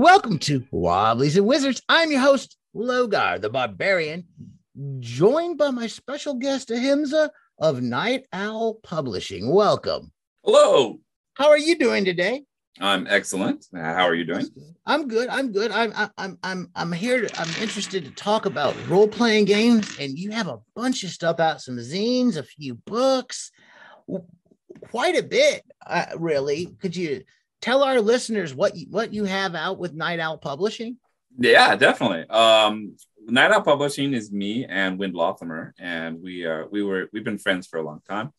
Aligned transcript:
Welcome 0.00 0.38
to 0.38 0.64
Wobblies 0.70 1.36
and 1.36 1.44
Wizards. 1.44 1.82
I'm 1.88 2.12
your 2.12 2.20
host, 2.20 2.56
Logar 2.72 3.40
the 3.40 3.50
Barbarian, 3.50 4.28
joined 5.00 5.58
by 5.58 5.70
my 5.72 5.88
special 5.88 6.34
guest, 6.34 6.70
Ahimsa 6.70 7.32
of 7.58 7.82
Night 7.82 8.22
Owl 8.32 8.74
Publishing. 8.84 9.52
Welcome. 9.52 10.12
Hello. 10.44 11.00
How 11.34 11.48
are 11.48 11.58
you 11.58 11.76
doing 11.76 12.04
today? 12.04 12.44
I'm 12.78 13.08
excellent. 13.08 13.66
How 13.74 14.04
are 14.04 14.14
you 14.14 14.24
doing? 14.24 14.46
I'm 14.86 15.08
good. 15.08 15.28
I'm 15.30 15.50
good. 15.50 15.72
I'm 15.72 15.92
I'm 16.16 16.38
I'm 16.44 16.70
I'm 16.76 16.92
here. 16.92 17.26
To, 17.26 17.40
I'm 17.40 17.48
interested 17.60 18.04
to 18.04 18.12
talk 18.12 18.46
about 18.46 18.76
role 18.88 19.08
playing 19.08 19.46
games, 19.46 19.96
and 19.98 20.16
you 20.16 20.30
have 20.30 20.46
a 20.46 20.60
bunch 20.76 21.02
of 21.02 21.10
stuff 21.10 21.40
out, 21.40 21.60
some 21.60 21.76
zines, 21.78 22.36
a 22.36 22.44
few 22.44 22.76
books, 22.86 23.50
quite 24.92 25.16
a 25.16 25.24
bit, 25.24 25.64
uh, 25.84 26.06
really. 26.16 26.66
Could 26.80 26.94
you 26.94 27.24
tell 27.60 27.82
our 27.82 28.00
listeners 28.00 28.54
what 28.54 28.76
you, 28.76 28.86
what 28.90 29.12
you 29.12 29.24
have 29.24 29.54
out 29.54 29.78
with 29.78 29.94
Night 29.94 30.20
Owl 30.20 30.38
Publishing? 30.38 30.96
Yeah, 31.38 31.76
definitely. 31.76 32.28
Um, 32.28 32.96
Night 33.26 33.50
Owl 33.50 33.62
Publishing 33.62 34.14
is 34.14 34.32
me 34.32 34.64
and 34.64 34.98
Wind 34.98 35.14
Lothamer, 35.14 35.72
and 35.78 36.22
we 36.22 36.46
uh, 36.46 36.64
we 36.70 36.82
were 36.82 37.08
we've 37.12 37.24
been 37.24 37.38
friends 37.38 37.66
for 37.66 37.78
a 37.78 37.82
long 37.82 38.00
time. 38.08 38.30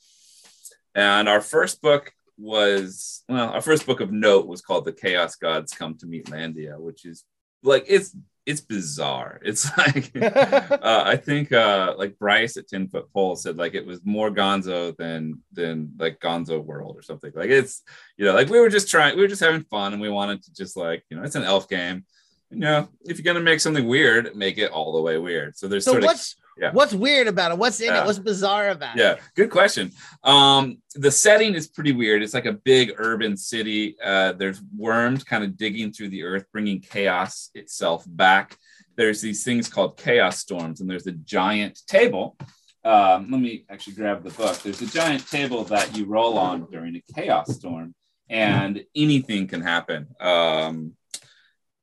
And 0.95 1.29
our 1.29 1.41
first 1.41 1.81
book 1.81 2.11
was 2.37 3.23
well, 3.29 3.49
our 3.49 3.61
first 3.61 3.85
book 3.85 3.99
of 3.99 4.11
note 4.11 4.47
was 4.47 4.61
called 4.61 4.85
"The 4.85 4.93
Chaos 4.93 5.35
Gods 5.35 5.73
Come 5.73 5.95
to 5.97 6.07
Meatlandia," 6.07 6.79
which 6.79 7.05
is 7.05 7.23
like 7.63 7.85
it's 7.87 8.15
it's 8.49 8.61
bizarre. 8.61 9.39
It's 9.49 9.65
like 9.77 10.11
uh, 10.21 11.03
I 11.05 11.15
think 11.15 11.51
uh, 11.51 11.93
like 11.97 12.17
Bryce 12.17 12.57
at 12.57 12.67
Ten 12.67 12.87
Foot 12.87 13.11
Pole 13.13 13.35
said 13.35 13.57
like 13.57 13.75
it 13.75 13.85
was 13.85 14.03
more 14.03 14.31
Gonzo 14.31 14.95
than 14.97 15.41
than 15.53 15.93
like 15.97 16.19
Gonzo 16.19 16.63
World 16.63 16.97
or 16.97 17.01
something. 17.03 17.31
Like 17.35 17.49
it's 17.49 17.83
you 18.17 18.25
know 18.25 18.33
like 18.33 18.49
we 18.49 18.59
were 18.59 18.69
just 18.69 18.89
trying 18.89 19.15
we 19.15 19.21
were 19.21 19.27
just 19.27 19.41
having 19.41 19.63
fun 19.63 19.93
and 19.93 20.01
we 20.01 20.09
wanted 20.09 20.43
to 20.43 20.53
just 20.53 20.75
like 20.75 21.03
you 21.09 21.17
know 21.17 21.23
it's 21.23 21.35
an 21.35 21.43
elf 21.43 21.69
game. 21.69 22.05
You 22.49 22.57
know 22.57 22.89
if 23.05 23.17
you're 23.17 23.31
gonna 23.31 23.45
make 23.45 23.59
something 23.59 23.87
weird, 23.87 24.35
make 24.35 24.57
it 24.57 24.71
all 24.71 24.93
the 24.93 25.01
way 25.01 25.17
weird. 25.17 25.55
So 25.55 25.67
there's 25.67 25.85
so 25.85 25.91
sort 25.91 26.03
what's 26.03 26.33
of 26.33 26.38
yeah. 26.59 26.71
What's 26.71 26.93
weird 26.93 27.27
about 27.27 27.51
it? 27.51 27.57
What's 27.57 27.79
in 27.79 27.87
Yeah. 27.87 28.03
it? 28.03 28.05
What's 28.05 28.19
bizarre 28.19 28.69
about 28.69 28.97
Yeah, 28.97 29.11
it? 29.11 29.17
Yeah, 29.17 29.23
good 29.35 29.49
question. 29.49 29.91
Um, 30.23 30.81
the 30.95 31.11
setting 31.11 31.53
is 31.55 31.67
pretty 31.67 31.93
weird. 31.93 32.21
It's 32.21 32.33
like 32.33 32.45
a 32.45 32.53
big 32.53 32.93
urban 32.97 33.37
city. 33.37 33.95
Uh, 34.03 34.33
there's 34.33 34.61
worms 34.75 35.23
kind 35.23 35.43
of 35.43 35.57
digging 35.57 35.91
through 35.91 36.09
the 36.09 36.23
earth, 36.23 36.45
bringing 36.51 36.81
chaos 36.81 37.49
itself 37.55 38.03
back. 38.07 38.57
There's 38.95 39.21
these 39.21 39.43
things 39.43 39.69
called 39.69 39.97
chaos 39.97 40.39
storms, 40.39 40.81
and 40.81 40.89
there's 40.89 41.07
a 41.07 41.13
giant 41.13 41.79
table. 41.87 42.37
Um, 42.83 43.29
let 43.31 43.39
me 43.39 43.65
actually 43.69 43.93
grab 43.93 44.23
the 44.23 44.29
book. 44.31 44.57
There's 44.61 44.81
a 44.81 44.87
giant 44.87 45.29
table 45.29 45.63
that 45.65 45.95
you 45.95 46.05
roll 46.05 46.37
on 46.37 46.67
during 46.71 46.95
a 46.95 47.13
chaos 47.13 47.55
storm, 47.55 47.93
and 48.29 48.83
anything 48.95 49.47
can 49.47 49.61
happen. 49.61 50.07
Um, 50.19 50.93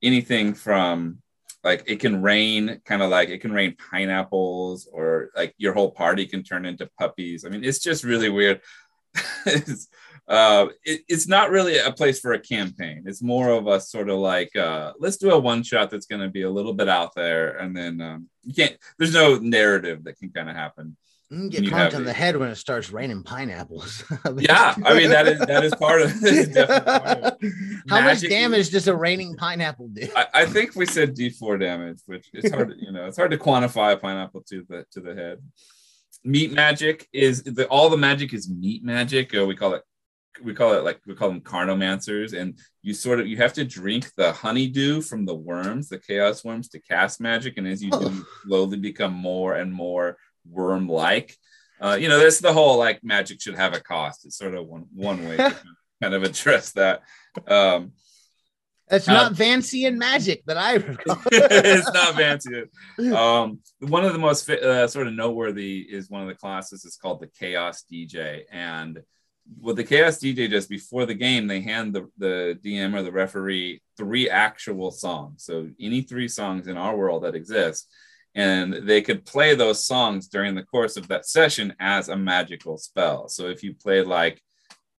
anything 0.03 0.55
from 0.55 1.23
like 1.67 1.83
it 1.93 1.99
can 2.05 2.23
rain 2.23 2.81
kind 2.85 3.03
of 3.03 3.11
like 3.11 3.29
it 3.29 3.41
can 3.45 3.53
rain 3.53 3.75
pineapples 3.91 4.89
or 4.99 5.31
like 5.41 5.53
your 5.59 5.75
whole 5.75 5.91
party 5.91 6.25
can 6.33 6.43
turn 6.45 6.65
into 6.65 6.89
puppies. 6.99 7.45
I 7.45 7.49
mean 7.51 7.65
it's 7.65 7.81
just 7.89 8.05
really 8.05 8.31
weird. 8.39 8.61
It's, 9.47 9.89
uh, 10.29 10.67
it- 10.85 11.03
it's 11.09 11.27
not 11.27 11.51
really 11.51 11.77
a 11.79 11.93
place 12.01 12.19
for 12.21 12.33
a 12.35 12.39
campaign. 12.55 12.99
It's 13.07 13.23
more 13.35 13.49
of 13.51 13.67
a 13.67 13.81
sort 13.81 14.09
of 14.11 14.19
like 14.19 14.55
uh, 14.69 14.93
let's 15.05 15.17
do 15.17 15.31
a 15.33 15.39
one 15.53 15.63
shot 15.63 15.91
that's 15.91 16.07
going 16.07 16.23
to 16.23 16.29
be 16.39 16.43
a 16.43 16.51
little 16.59 16.75
bit 16.81 16.89
out 16.89 17.13
there 17.15 17.57
and 17.61 17.77
then 17.77 18.01
um, 18.01 18.29
you 18.45 18.55
can't 18.55 18.77
there's 18.99 19.15
no 19.15 19.37
narrative 19.39 20.05
that 20.05 20.19
can 20.21 20.31
kind 20.31 20.49
of 20.49 20.57
happen 20.57 20.97
You 21.31 21.49
get 21.51 21.65
You 21.65 21.71
conked 21.71 21.95
on 21.95 22.05
the 22.05 22.13
head 22.13 22.37
when 22.37 22.49
it 22.51 22.55
starts 22.55 22.91
raining 22.91 23.25
pineapples. 23.25 24.05
yeah 24.37 24.77
i 24.85 24.95
mean 24.97 25.11
that 25.11 25.27
is 25.27 25.41
that 25.41 25.65
is 25.65 25.75
part 25.75 26.03
of 26.03 26.13
definitely 26.21 26.81
part 26.81 27.19
of 27.19 27.37
it. 27.41 27.53
How 27.89 28.01
much 28.01 28.21
damage 28.21 28.71
does 28.71 28.87
a 28.87 28.95
raining 28.95 29.35
pineapple 29.35 29.89
do? 29.89 30.09
I, 30.15 30.27
I 30.35 30.47
think 30.47 30.77
we 30.77 30.87
said 30.87 31.17
D4 31.17 31.59
damage, 31.59 31.99
which 32.07 32.29
it's 32.33 32.53
hard, 32.53 32.71
to, 32.71 32.77
you 32.79 32.93
know, 32.93 33.07
it's 33.07 33.17
hard 33.17 33.33
to 33.33 33.39
quantify 33.39 33.95
a 33.95 33.97
pineapple 33.97 34.43
to 34.51 34.65
the 34.69 34.85
to 34.93 35.01
the 35.01 35.15
head. 35.15 35.39
Meat 36.25 36.53
magic 36.53 37.09
is 37.13 37.43
the 37.43 37.67
all 37.69 37.89
the 37.91 37.97
magic 37.97 38.33
is 38.33 38.49
meat 38.49 38.85
magic. 38.85 39.35
Or 39.35 39.47
we 39.47 39.57
call 39.57 39.75
it 39.75 39.83
we 40.43 40.55
call 40.55 40.75
it 40.75 40.85
like 40.85 41.01
we 41.07 41.15
call 41.15 41.29
them 41.29 41.41
carnomancers, 41.41 42.39
and 42.39 42.59
you 42.83 42.95
sort 42.95 43.21
of 43.21 43.27
you 43.27 43.37
have 43.39 43.53
to 43.55 43.65
drink 43.65 44.13
the 44.17 44.33
honeydew 44.33 45.03
from 45.03 45.25
the 45.25 45.35
worms, 45.35 45.89
the 45.89 45.99
chaos 45.99 46.45
worms, 46.45 46.69
to 46.69 46.81
cast 46.81 47.21
magic, 47.21 47.59
and 47.59 47.67
as 47.67 47.83
you 47.83 47.91
do, 47.91 48.11
you 48.11 48.27
slowly 48.45 48.77
become 48.77 49.13
more 49.13 49.55
and 49.55 49.73
more 49.73 50.17
worm-like. 50.51 51.37
Uh, 51.81 51.97
you 52.01 52.09
know, 52.09 52.19
that's 52.19 52.41
the 52.41 52.53
whole 52.53 52.79
like 52.79 53.05
magic 53.05 53.41
should 53.41 53.57
have 53.57 53.75
a 53.75 53.81
cost. 53.81 54.25
It's 54.25 54.39
sort 54.39 54.55
of 54.55 54.67
one 54.67 54.87
one 54.95 55.29
way 55.29 55.37
to 55.37 55.57
kind 56.03 56.15
of 56.15 56.23
address 56.23 56.73
that. 56.73 57.03
Um, 57.47 57.93
It's 58.91 59.09
uh, 59.09 59.13
not 59.13 59.37
fancy 59.37 59.85
and 59.85 59.99
magic 59.99 60.45
that 60.47 60.57
I 60.57 60.75
recall. 60.75 61.19
it's 61.33 61.93
not 61.93 62.15
fancy. 62.15 62.65
Um, 63.15 63.59
one 63.81 64.05
of 64.05 64.13
the 64.13 64.19
most 64.19 64.47
fi- 64.47 64.61
uh, 64.61 64.87
sort 64.87 65.07
of 65.09 65.13
noteworthy 65.15 65.81
is 65.81 66.09
one 66.09 66.23
of 66.23 66.29
the 66.29 66.35
classes 66.35 66.85
is 66.85 66.97
called 66.97 67.21
the 67.21 67.27
Chaos 67.27 67.85
DJ, 67.93 68.43
and 68.51 69.03
what 69.61 69.77
the 69.77 69.85
Chaos 69.85 70.19
DJ 70.19 70.51
does 70.51 70.67
before 70.67 71.05
the 71.07 71.15
game, 71.15 71.47
they 71.47 71.61
hand 71.61 71.95
the, 71.95 72.09
the 72.19 72.59
DM 72.65 72.95
or 72.95 73.03
the 73.03 73.13
referee 73.13 73.81
three 73.97 74.29
actual 74.31 74.91
songs. 74.91 75.45
So 75.45 75.69
any 75.81 76.03
three 76.03 76.29
songs 76.29 76.67
in 76.69 76.77
our 76.77 76.97
world 76.97 77.25
that 77.25 77.35
exist, 77.35 77.89
and 78.37 78.73
they 78.87 79.01
could 79.03 79.25
play 79.27 79.55
those 79.57 79.85
songs 79.85 80.29
during 80.29 80.55
the 80.55 80.63
course 80.63 80.97
of 80.97 81.09
that 81.09 81.27
session 81.27 81.75
as 81.81 82.09
a 82.09 82.17
magical 82.17 82.77
spell. 82.79 83.29
So 83.29 83.49
if 83.49 83.63
you 83.65 83.75
play 83.75 84.03
like 84.03 84.41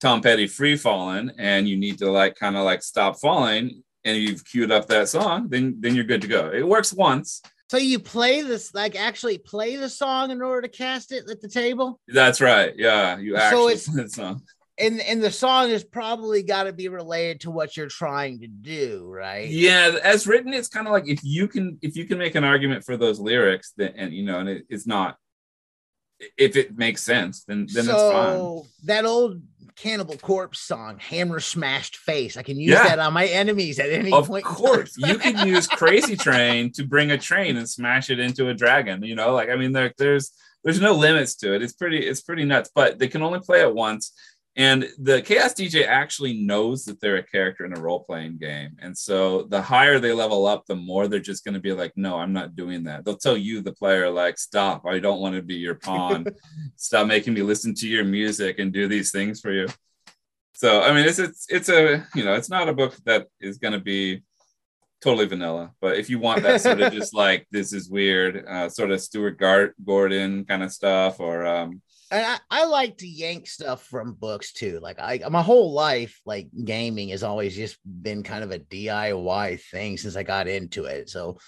Tom 0.01 0.21
Petty 0.23 0.47
Free 0.49 0.77
Falling 0.77 1.31
and 1.39 1.69
you 1.69 1.77
need 1.77 1.99
to 1.99 2.11
like 2.11 2.35
kind 2.35 2.57
of 2.57 2.65
like 2.65 2.83
stop 2.83 3.21
falling 3.21 3.85
and 4.05 4.17
you've 4.17 4.45
queued 4.45 4.73
up 4.73 4.87
that 4.89 5.09
song, 5.09 5.49
then 5.49 5.77
then 5.81 5.95
you're 5.95 6.05
good 6.05 6.23
to 6.23 6.29
go. 6.29 6.51
It 6.53 6.67
works 6.67 6.93
once. 6.93 7.41
So 7.69 7.77
you 7.79 7.99
play 7.99 8.43
this, 8.43 8.73
like 8.75 8.95
actually 8.95 9.39
play 9.39 9.77
the 9.77 9.89
song 9.89 10.31
in 10.31 10.41
order 10.41 10.63
to 10.63 10.69
cast 10.69 11.11
it 11.13 11.29
at 11.29 11.41
the 11.41 11.49
table, 11.49 12.01
That's 12.09 12.41
right. 12.41 12.73
Yeah, 12.77 13.19
you 13.19 13.33
So 13.37 13.43
actually 13.43 13.73
it's- 13.75 13.89
play 13.89 14.03
the 14.05 14.09
song. 14.09 14.43
And 14.79 15.01
and 15.01 15.23
the 15.23 15.31
song 15.31 15.71
is 15.71 15.85
probably 15.85 16.43
got 16.43 16.65
to 16.65 16.73
be 16.73 16.89
related 16.89 17.41
to 17.41 17.51
what 17.51 17.77
you're 17.77 17.89
trying 17.89 18.41
to 18.41 18.47
do, 18.47 19.07
right? 19.11 19.49
Yeah, 19.49 19.97
as 20.03 20.27
written, 20.27 20.53
it's 20.53 20.69
kind 20.69 20.87
of 20.87 20.93
like 20.93 21.09
if 21.09 21.21
you 21.23 21.49
can 21.49 21.79
if 21.83 21.97
you 21.97 22.05
can 22.05 22.19
make 22.19 22.35
an 22.35 22.45
argument 22.45 22.85
for 22.85 22.97
those 22.97 23.19
lyrics, 23.19 23.73
then 23.77 23.95
and 23.97 24.13
you 24.13 24.25
know, 24.25 24.39
and 24.41 24.49
it, 24.49 24.67
it's 24.69 24.87
not 24.87 25.17
if 26.39 26.57
it 26.57 26.77
makes 26.77 27.03
sense, 27.03 27.45
then 27.45 27.67
then 27.73 27.85
it's 27.85 27.93
fine. 27.93 28.37
so 28.39 28.67
that 28.85 29.05
old 29.05 29.43
Cannibal 29.77 30.17
Corpse 30.17 30.61
song, 30.61 30.99
"Hammer 30.99 31.41
Smashed 31.41 31.97
Face," 31.99 32.39
I 32.39 32.43
can 32.43 32.59
use 32.59 32.73
Yeah. 32.73 32.85
that 32.89 32.99
on 32.99 33.13
my 33.13 33.27
enemies 33.27 33.79
at 33.79 33.91
any 33.91 34.11
Of 34.11 34.27
point. 34.29 34.45
in 34.47 34.51
time. 34.51 34.57
course, 34.57 34.95
you 34.97 35.19
can 35.19 35.47
use 35.47 35.67
Crazy 35.67 36.17
Train 36.17 36.73
to 36.73 36.85
bring 36.85 37.11
a 37.11 37.19
train 37.19 37.59
and 37.59 37.69
smash 37.69 38.09
it 38.09 38.19
into 38.19 38.49
a 38.49 38.55
dragon. 38.55 39.03
You 39.03 39.15
know, 39.15 39.33
like 39.35 39.51
I 39.51 39.57
mean, 39.57 39.73
there, 39.73 39.93
there's 39.99 40.33
there's 40.65 40.81
no 40.81 40.93
limits 40.95 41.35
to 41.37 41.55
it. 41.55 41.63
It's 41.63 41.75
pretty 41.75 41.99
it's 41.99 42.23
pretty 42.23 42.45
nuts, 42.47 42.71
but 42.75 42.99
they 42.99 43.09
can 43.09 43.21
only 43.23 43.41
play 43.41 43.61
it 43.61 43.75
once. 43.75 44.13
And 44.59 44.89
the 44.99 45.21
Chaos 45.21 45.53
DJ 45.53 45.87
actually 45.87 46.33
knows 46.33 46.87
that 46.87 46.99
they're 46.99 47.17
a 47.17 47.23
character 47.23 47.67
in 47.67 47.77
a 47.77 47.81
role 47.81 48.01
playing 48.05 48.39
game, 48.39 48.77
and 48.81 48.97
so 48.97 49.43
the 49.43 49.61
higher 49.61 49.99
they 49.99 50.15
level 50.15 50.47
up, 50.47 50.65
the 50.65 50.75
more 50.75 51.09
they're 51.09 51.21
just 51.21 51.45
going 51.45 51.55
to 51.55 51.61
be 51.61 51.73
like, 51.73 51.93
"No, 51.95 52.19
I'm 52.19 52.33
not 52.33 52.57
doing 52.57 52.85
that." 52.85 53.05
They'll 53.05 53.19
tell 53.19 53.37
you, 53.37 53.61
the 53.61 53.75
player, 53.75 54.09
like, 54.09 54.39
"Stop! 54.39 54.87
I 54.87 54.99
don't 54.99 55.21
want 55.21 55.35
to 55.35 55.43
be 55.43 55.57
your 55.57 55.75
pawn. 55.75 56.27
Stop 56.77 57.07
making 57.07 57.35
me 57.35 57.43
listen 57.43 57.75
to 57.75 57.89
your 57.89 58.05
music 58.05 58.59
and 58.59 58.73
do 58.73 58.89
these 58.89 59.13
things 59.13 59.41
for 59.41 59.53
you." 59.53 59.69
So 60.55 60.81
I 60.81 60.95
mean, 60.95 61.07
it's 61.07 61.19
it's 61.19 61.47
it's 61.51 61.69
a 61.69 62.07
you 62.15 62.25
know, 62.25 62.33
it's 62.33 62.49
not 62.49 62.71
a 62.71 62.73
book 62.73 62.97
that 63.05 63.27
is 63.41 63.59
going 63.59 63.75
to 63.75 63.81
be 63.81 64.23
totally 65.03 65.27
vanilla. 65.27 65.73
But 65.83 65.99
if 65.99 66.09
you 66.09 66.19
want 66.19 66.43
that 66.45 66.63
sort 66.63 66.81
of 66.81 66.93
just 66.95 67.15
like 67.15 67.47
this 67.51 67.75
is 67.75 67.91
weird, 67.91 68.47
uh, 68.47 68.71
sort 68.71 68.91
of 68.91 69.03
Stuart 69.03 69.39
Gar- 69.39 69.75
Gordon 69.85 70.47
kind 70.47 70.63
of 70.63 70.73
stuff, 70.73 71.21
or 71.21 71.47
um, 71.47 71.83
And 72.11 72.25
I, 72.25 72.39
I 72.51 72.65
like 72.67 72.99
to 72.99 73.09
yank 73.09 73.49
stuff 73.49 73.85
from 73.85 74.13
books 74.13 74.53
too. 74.53 74.79
Like 74.81 74.99
I 75.01 75.21
my 75.29 75.43
whole 75.43 75.73
life, 75.73 76.21
like 76.25 76.49
gaming 76.65 77.09
has 77.09 77.23
always 77.23 77.57
just 77.57 77.79
been 77.85 78.23
kind 78.23 78.45
of 78.45 78.53
a 78.53 78.61
DIY 78.61 79.61
thing 79.61 79.97
since 79.97 80.17
I 80.17 80.23
got 80.23 80.47
into 80.47 80.85
it. 80.85 81.11
So 81.11 81.39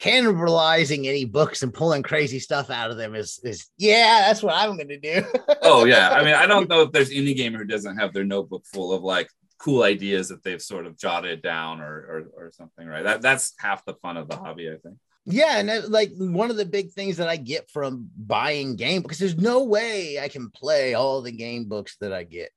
cannibalizing 0.00 1.06
any 1.06 1.24
books 1.24 1.62
and 1.62 1.74
pulling 1.74 2.02
crazy 2.02 2.38
stuff 2.38 2.70
out 2.70 2.90
of 2.90 2.96
them 2.96 3.14
is 3.14 3.40
is 3.44 3.68
yeah, 3.78 4.24
that's 4.26 4.42
what 4.42 4.54
I'm 4.54 4.76
gonna 4.76 4.98
do. 4.98 5.22
oh 5.62 5.84
yeah, 5.84 6.10
I 6.10 6.24
mean, 6.24 6.34
I 6.34 6.46
don't 6.48 6.68
know 6.68 6.82
if 6.82 6.92
there's 6.92 7.10
any 7.10 7.34
gamer 7.34 7.58
who 7.58 7.64
doesn't 7.64 7.98
have 7.98 8.12
their 8.12 8.24
notebook 8.24 8.64
full 8.66 8.92
of 8.92 9.02
like 9.02 9.28
cool 9.58 9.82
ideas 9.82 10.28
that 10.28 10.42
they've 10.42 10.62
sort 10.62 10.86
of 10.86 10.96
jotted 10.96 11.42
down 11.42 11.80
or 11.80 11.94
or, 12.36 12.44
or 12.46 12.52
something, 12.52 12.86
right? 12.86 13.04
That 13.04 13.22
that's 13.22 13.54
half 13.58 13.84
the 13.84 13.94
fun 13.94 14.16
of 14.16 14.28
the 14.28 14.36
hobby, 14.36 14.68
I 14.68 14.76
think. 14.76 14.96
Yeah, 15.28 15.58
and 15.58 15.68
that, 15.68 15.90
like 15.90 16.12
one 16.16 16.50
of 16.50 16.56
the 16.56 16.64
big 16.64 16.92
things 16.92 17.18
that 17.18 17.28
I 17.28 17.36
get 17.36 17.70
from 17.70 18.10
buying 18.16 18.76
game 18.76 19.02
because 19.02 19.18
there's 19.18 19.36
no 19.36 19.64
way 19.64 20.18
I 20.18 20.28
can 20.28 20.50
play 20.50 20.94
all 20.94 21.20
the 21.20 21.32
game 21.32 21.66
books 21.66 21.96
that 22.00 22.12
I 22.12 22.24
get. 22.24 22.50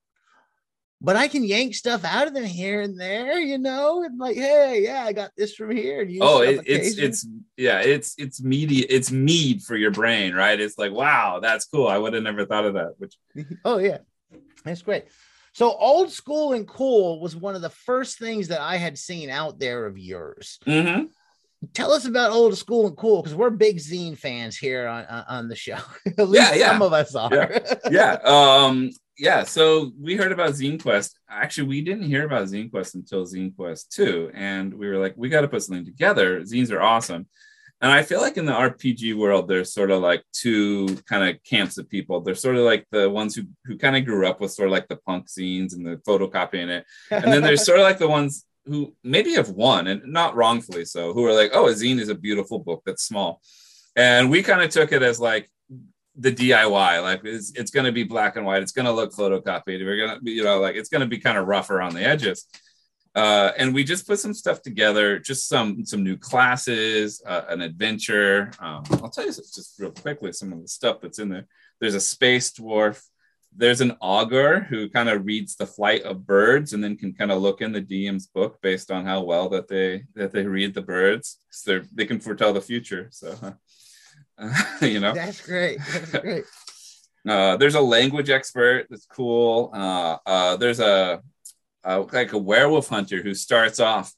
But 1.03 1.15
I 1.15 1.27
can 1.27 1.43
yank 1.43 1.73
stuff 1.73 2.05
out 2.05 2.27
of 2.27 2.35
them 2.35 2.45
here 2.45 2.81
and 2.81 2.99
there, 2.99 3.39
you 3.39 3.57
know, 3.57 4.03
and 4.03 4.19
like, 4.19 4.37
hey, 4.37 4.83
yeah, 4.83 5.03
I 5.03 5.13
got 5.13 5.31
this 5.35 5.55
from 5.55 5.71
here. 5.71 6.07
Oh 6.21 6.41
it, 6.41 6.61
it's 6.65 6.97
it's 6.97 7.27
yeah 7.57 7.79
it's 7.79 8.13
it's 8.17 8.41
media 8.41 8.85
it's 8.87 9.11
mead 9.11 9.63
for 9.63 9.75
your 9.75 9.91
brain 9.91 10.33
right 10.33 10.59
it's 10.59 10.77
like 10.77 10.91
wow 10.91 11.39
that's 11.41 11.65
cool 11.65 11.87
i 11.87 11.97
would 11.97 12.13
have 12.13 12.23
never 12.23 12.45
thought 12.45 12.65
of 12.65 12.75
that 12.75 12.93
which 12.97 13.15
oh 13.65 13.77
yeah, 13.79 13.97
that's 14.63 14.81
great. 14.81 15.05
So 15.53 15.71
old 15.71 16.11
school 16.11 16.53
and 16.53 16.67
cool 16.67 17.19
was 17.19 17.35
one 17.35 17.55
of 17.55 17.61
the 17.61 17.69
first 17.69 18.17
things 18.17 18.47
that 18.47 18.61
I 18.61 18.77
had 18.77 18.97
seen 18.97 19.29
out 19.29 19.59
there 19.59 19.85
of 19.85 19.97
yours. 19.97 20.59
Mm-hmm. 20.65 21.05
Tell 21.73 21.91
us 21.91 22.05
about 22.05 22.31
old 22.31 22.57
school 22.57 22.87
and 22.87 22.97
cool 22.97 23.21
because 23.21 23.35
we're 23.35 23.51
big 23.51 23.77
zine 23.77 24.17
fans 24.17 24.57
here 24.57 24.87
on 24.87 25.05
on, 25.05 25.25
on 25.27 25.47
the 25.47 25.55
show. 25.55 25.77
At 26.17 26.29
least 26.29 26.53
Yeah, 26.53 26.55
yeah. 26.55 26.71
some 26.71 26.81
of 26.81 26.93
us 26.93 27.15
are. 27.15 27.31
yeah. 27.91 28.13
Um, 28.23 28.89
yeah. 29.17 29.43
So 29.43 29.91
we 29.99 30.15
heard 30.15 30.31
about 30.31 30.51
Zine 30.51 30.81
Quest. 30.81 31.19
Actually, 31.29 31.67
we 31.67 31.81
didn't 31.81 32.07
hear 32.07 32.25
about 32.25 32.47
Zine 32.47 32.71
Quest 32.71 32.95
until 32.95 33.25
Zine 33.25 33.55
Quest 33.55 33.91
2. 33.91 34.31
And 34.33 34.73
we 34.73 34.87
were 34.87 34.97
like, 34.97 35.13
we 35.15 35.29
got 35.29 35.41
to 35.41 35.47
put 35.47 35.61
something 35.61 35.85
together. 35.85 36.41
Zines 36.41 36.71
are 36.71 36.81
awesome. 36.81 37.27
And 37.81 37.91
I 37.91 38.03
feel 38.03 38.21
like 38.21 38.37
in 38.37 38.45
the 38.45 38.53
RPG 38.53 39.15
world, 39.15 39.47
there's 39.47 39.73
sort 39.73 39.89
of 39.89 40.01
like 40.01 40.23
two 40.33 40.87
kind 41.09 41.27
of 41.27 41.43
camps 41.43 41.79
of 41.79 41.89
people. 41.89 42.21
They're 42.21 42.35
sort 42.35 42.55
of 42.55 42.63
like 42.63 42.85
the 42.91 43.09
ones 43.09 43.35
who, 43.35 43.43
who 43.65 43.77
kind 43.77 43.95
of 43.95 44.05
grew 44.05 44.27
up 44.27 44.39
with 44.39 44.51
sort 44.51 44.67
of 44.67 44.71
like 44.71 44.87
the 44.87 44.97
punk 44.97 45.27
zines 45.27 45.73
and 45.73 45.85
the 45.85 45.97
photocopying 45.97 46.69
it. 46.69 46.85
And 47.09 47.33
then 47.33 47.41
there's 47.41 47.65
sort 47.65 47.79
of 47.79 47.83
like 47.83 47.97
the 47.97 48.07
ones 48.07 48.45
who 48.65 48.93
maybe 49.03 49.33
have 49.33 49.49
won 49.49 49.87
and 49.87 50.11
not 50.11 50.35
wrongfully 50.35 50.85
so, 50.85 51.13
who 51.13 51.25
are 51.25 51.33
like, 51.33 51.51
oh, 51.53 51.67
a 51.67 51.71
zine 51.71 51.99
is 51.99 52.09
a 52.09 52.15
beautiful 52.15 52.59
book 52.59 52.83
that's 52.85 53.03
small. 53.03 53.41
And 53.95 54.29
we 54.29 54.43
kind 54.43 54.61
of 54.61 54.69
took 54.69 54.91
it 54.91 55.01
as 55.01 55.19
like 55.19 55.49
the 56.15 56.31
DIY, 56.31 57.01
like 57.01 57.21
it's, 57.23 57.51
it's 57.55 57.71
going 57.71 57.85
to 57.85 57.91
be 57.91 58.03
black 58.03 58.35
and 58.35 58.45
white. 58.45 58.61
It's 58.61 58.71
going 58.71 58.85
to 58.85 58.91
look 58.91 59.13
photocopied. 59.13 59.83
We're 59.83 59.97
going 59.97 60.17
to 60.17 60.21
be, 60.21 60.31
you 60.31 60.43
know, 60.43 60.59
like 60.59 60.75
it's 60.75 60.89
going 60.89 61.01
to 61.01 61.07
be 61.07 61.17
kind 61.17 61.37
of 61.37 61.47
rougher 61.47 61.81
on 61.81 61.93
the 61.93 62.03
edges. 62.03 62.45
Uh, 63.13 63.51
and 63.57 63.73
we 63.73 63.83
just 63.83 64.07
put 64.07 64.19
some 64.19 64.33
stuff 64.33 64.61
together, 64.61 65.19
just 65.19 65.49
some 65.49 65.85
some 65.85 66.01
new 66.01 66.15
classes, 66.15 67.21
uh, 67.25 67.41
an 67.49 67.61
adventure. 67.61 68.51
Um, 68.59 68.83
I'll 68.91 69.09
tell 69.09 69.25
you 69.25 69.31
just 69.31 69.75
real 69.79 69.91
quickly 69.91 70.31
some 70.31 70.53
of 70.53 70.61
the 70.61 70.67
stuff 70.67 71.01
that's 71.01 71.19
in 71.19 71.27
there. 71.27 71.45
There's 71.81 71.95
a 71.95 71.99
space 71.99 72.51
dwarf. 72.53 73.03
There's 73.55 73.81
an 73.81 73.97
augur 73.99 74.61
who 74.61 74.89
kind 74.89 75.09
of 75.09 75.25
reads 75.25 75.55
the 75.55 75.67
flight 75.67 76.03
of 76.03 76.25
birds 76.25 76.73
and 76.73 76.83
then 76.83 76.95
can 76.95 77.13
kind 77.13 77.31
of 77.31 77.41
look 77.41 77.61
in 77.61 77.71
the 77.73 77.81
DM's 77.81 78.27
book 78.27 78.59
based 78.61 78.91
on 78.91 79.05
how 79.05 79.21
well 79.23 79.49
that 79.49 79.67
they 79.67 80.03
that 80.15 80.31
they 80.31 80.45
read 80.45 80.73
the 80.73 80.81
birds. 80.81 81.37
So 81.49 81.79
they 81.79 81.85
they 81.93 82.05
can 82.05 82.19
foretell 82.19 82.53
the 82.53 82.61
future. 82.61 83.07
So 83.11 83.35
uh, 84.37 84.63
you 84.81 84.99
know 84.99 85.13
That's 85.13 85.41
great. 85.45 85.79
That's 85.91 86.11
great. 86.19 86.43
uh, 87.27 87.57
there's 87.57 87.75
a 87.75 87.81
language 87.81 88.29
expert 88.29 88.87
that's 88.89 89.05
cool. 89.05 89.69
Uh, 89.73 90.17
uh, 90.25 90.55
there's 90.57 90.79
a, 90.79 91.21
a 91.83 91.99
like 91.99 92.31
a 92.33 92.37
werewolf 92.37 92.87
hunter 92.87 93.21
who 93.21 93.33
starts 93.33 93.79
off 93.79 94.13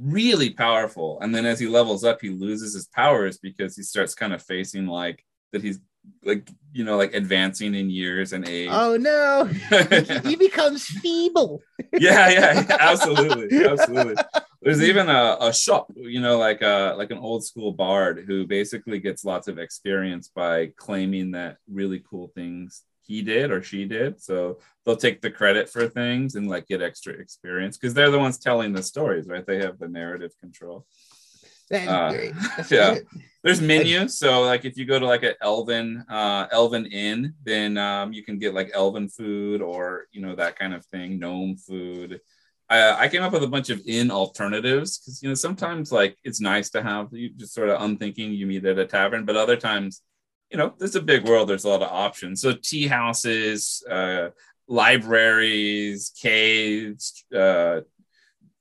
really 0.00 0.50
powerful, 0.50 1.20
and 1.20 1.34
then 1.34 1.46
as 1.46 1.60
he 1.60 1.66
levels 1.68 2.04
up, 2.04 2.20
he 2.20 2.30
loses 2.30 2.74
his 2.74 2.86
powers 2.88 3.38
because 3.38 3.76
he 3.76 3.82
starts 3.82 4.14
kind 4.14 4.32
of 4.32 4.42
facing 4.42 4.86
like 4.86 5.24
that 5.52 5.62
he's 5.62 5.78
like 6.24 6.48
you 6.72 6.84
know 6.84 6.96
like 6.96 7.14
advancing 7.14 7.74
in 7.74 7.90
years 7.90 8.32
and 8.32 8.48
age. 8.48 8.70
Oh 8.72 8.96
no, 8.96 9.44
he, 10.24 10.36
becomes 10.36 10.84
feeble. 10.86 11.62
yeah, 11.92 12.28
yeah, 12.30 12.66
absolutely, 12.80 13.64
absolutely. 13.66 14.22
There's 14.62 14.82
even 14.82 15.10
a, 15.10 15.36
a 15.40 15.52
shop, 15.52 15.92
you 15.94 16.20
know, 16.20 16.38
like 16.38 16.62
a 16.62 16.94
like 16.96 17.10
an 17.10 17.18
old 17.18 17.44
school 17.44 17.72
bard 17.72 18.24
who 18.26 18.46
basically 18.46 18.98
gets 18.98 19.24
lots 19.24 19.48
of 19.48 19.58
experience 19.58 20.30
by 20.34 20.72
claiming 20.76 21.32
that 21.32 21.58
really 21.70 22.02
cool 22.08 22.28
things 22.34 22.82
he 23.06 23.22
did 23.22 23.50
or 23.50 23.62
she 23.62 23.84
did. 23.84 24.20
So 24.22 24.58
they'll 24.84 24.96
take 24.96 25.20
the 25.20 25.30
credit 25.30 25.68
for 25.68 25.88
things 25.88 26.34
and 26.34 26.48
like 26.48 26.66
get 26.66 26.82
extra 26.82 27.12
experience 27.12 27.76
because 27.76 27.94
they're 27.94 28.10
the 28.10 28.18
ones 28.18 28.38
telling 28.38 28.72
the 28.72 28.82
stories, 28.82 29.28
right? 29.28 29.46
They 29.46 29.58
have 29.58 29.78
the 29.78 29.88
narrative 29.88 30.32
control. 30.40 30.86
Uh, 31.72 32.12
yeah. 32.70 32.98
There's 33.42 33.60
menus. 33.60 34.18
So 34.18 34.42
like 34.42 34.64
if 34.64 34.78
you 34.78 34.86
go 34.86 34.98
to 34.98 35.06
like 35.06 35.22
an 35.22 35.34
Elven 35.42 36.04
uh 36.08 36.46
Elven 36.50 36.86
Inn, 36.86 37.34
then 37.44 37.76
um 37.76 38.12
you 38.12 38.22
can 38.22 38.38
get 38.38 38.54
like 38.54 38.70
Elven 38.72 39.08
food 39.08 39.60
or 39.60 40.06
you 40.12 40.22
know 40.22 40.34
that 40.34 40.58
kind 40.58 40.72
of 40.72 40.84
thing, 40.86 41.18
gnome 41.18 41.56
food. 41.56 42.20
I, 42.70 43.04
I 43.04 43.08
came 43.08 43.22
up 43.22 43.32
with 43.32 43.42
a 43.42 43.48
bunch 43.48 43.68
of 43.68 43.82
inn 43.86 44.10
alternatives 44.10 44.98
because 44.98 45.22
you 45.22 45.28
know 45.28 45.34
sometimes 45.34 45.92
like 45.92 46.16
it's 46.24 46.40
nice 46.40 46.70
to 46.70 46.82
have 46.82 47.08
you 47.12 47.28
just 47.36 47.52
sort 47.52 47.68
of 47.68 47.82
unthinking 47.82 48.32
you 48.32 48.46
meet 48.46 48.64
at 48.64 48.78
a 48.78 48.86
tavern, 48.86 49.26
but 49.26 49.36
other 49.36 49.56
times, 49.56 50.00
you 50.50 50.56
know, 50.56 50.72
there's 50.78 50.96
a 50.96 51.02
big 51.02 51.28
world, 51.28 51.48
there's 51.48 51.64
a 51.64 51.68
lot 51.68 51.82
of 51.82 51.92
options. 51.92 52.40
So 52.40 52.54
tea 52.54 52.86
houses, 52.86 53.84
uh 53.90 54.30
libraries, 54.68 56.12
caves, 56.18 57.24
uh 57.36 57.80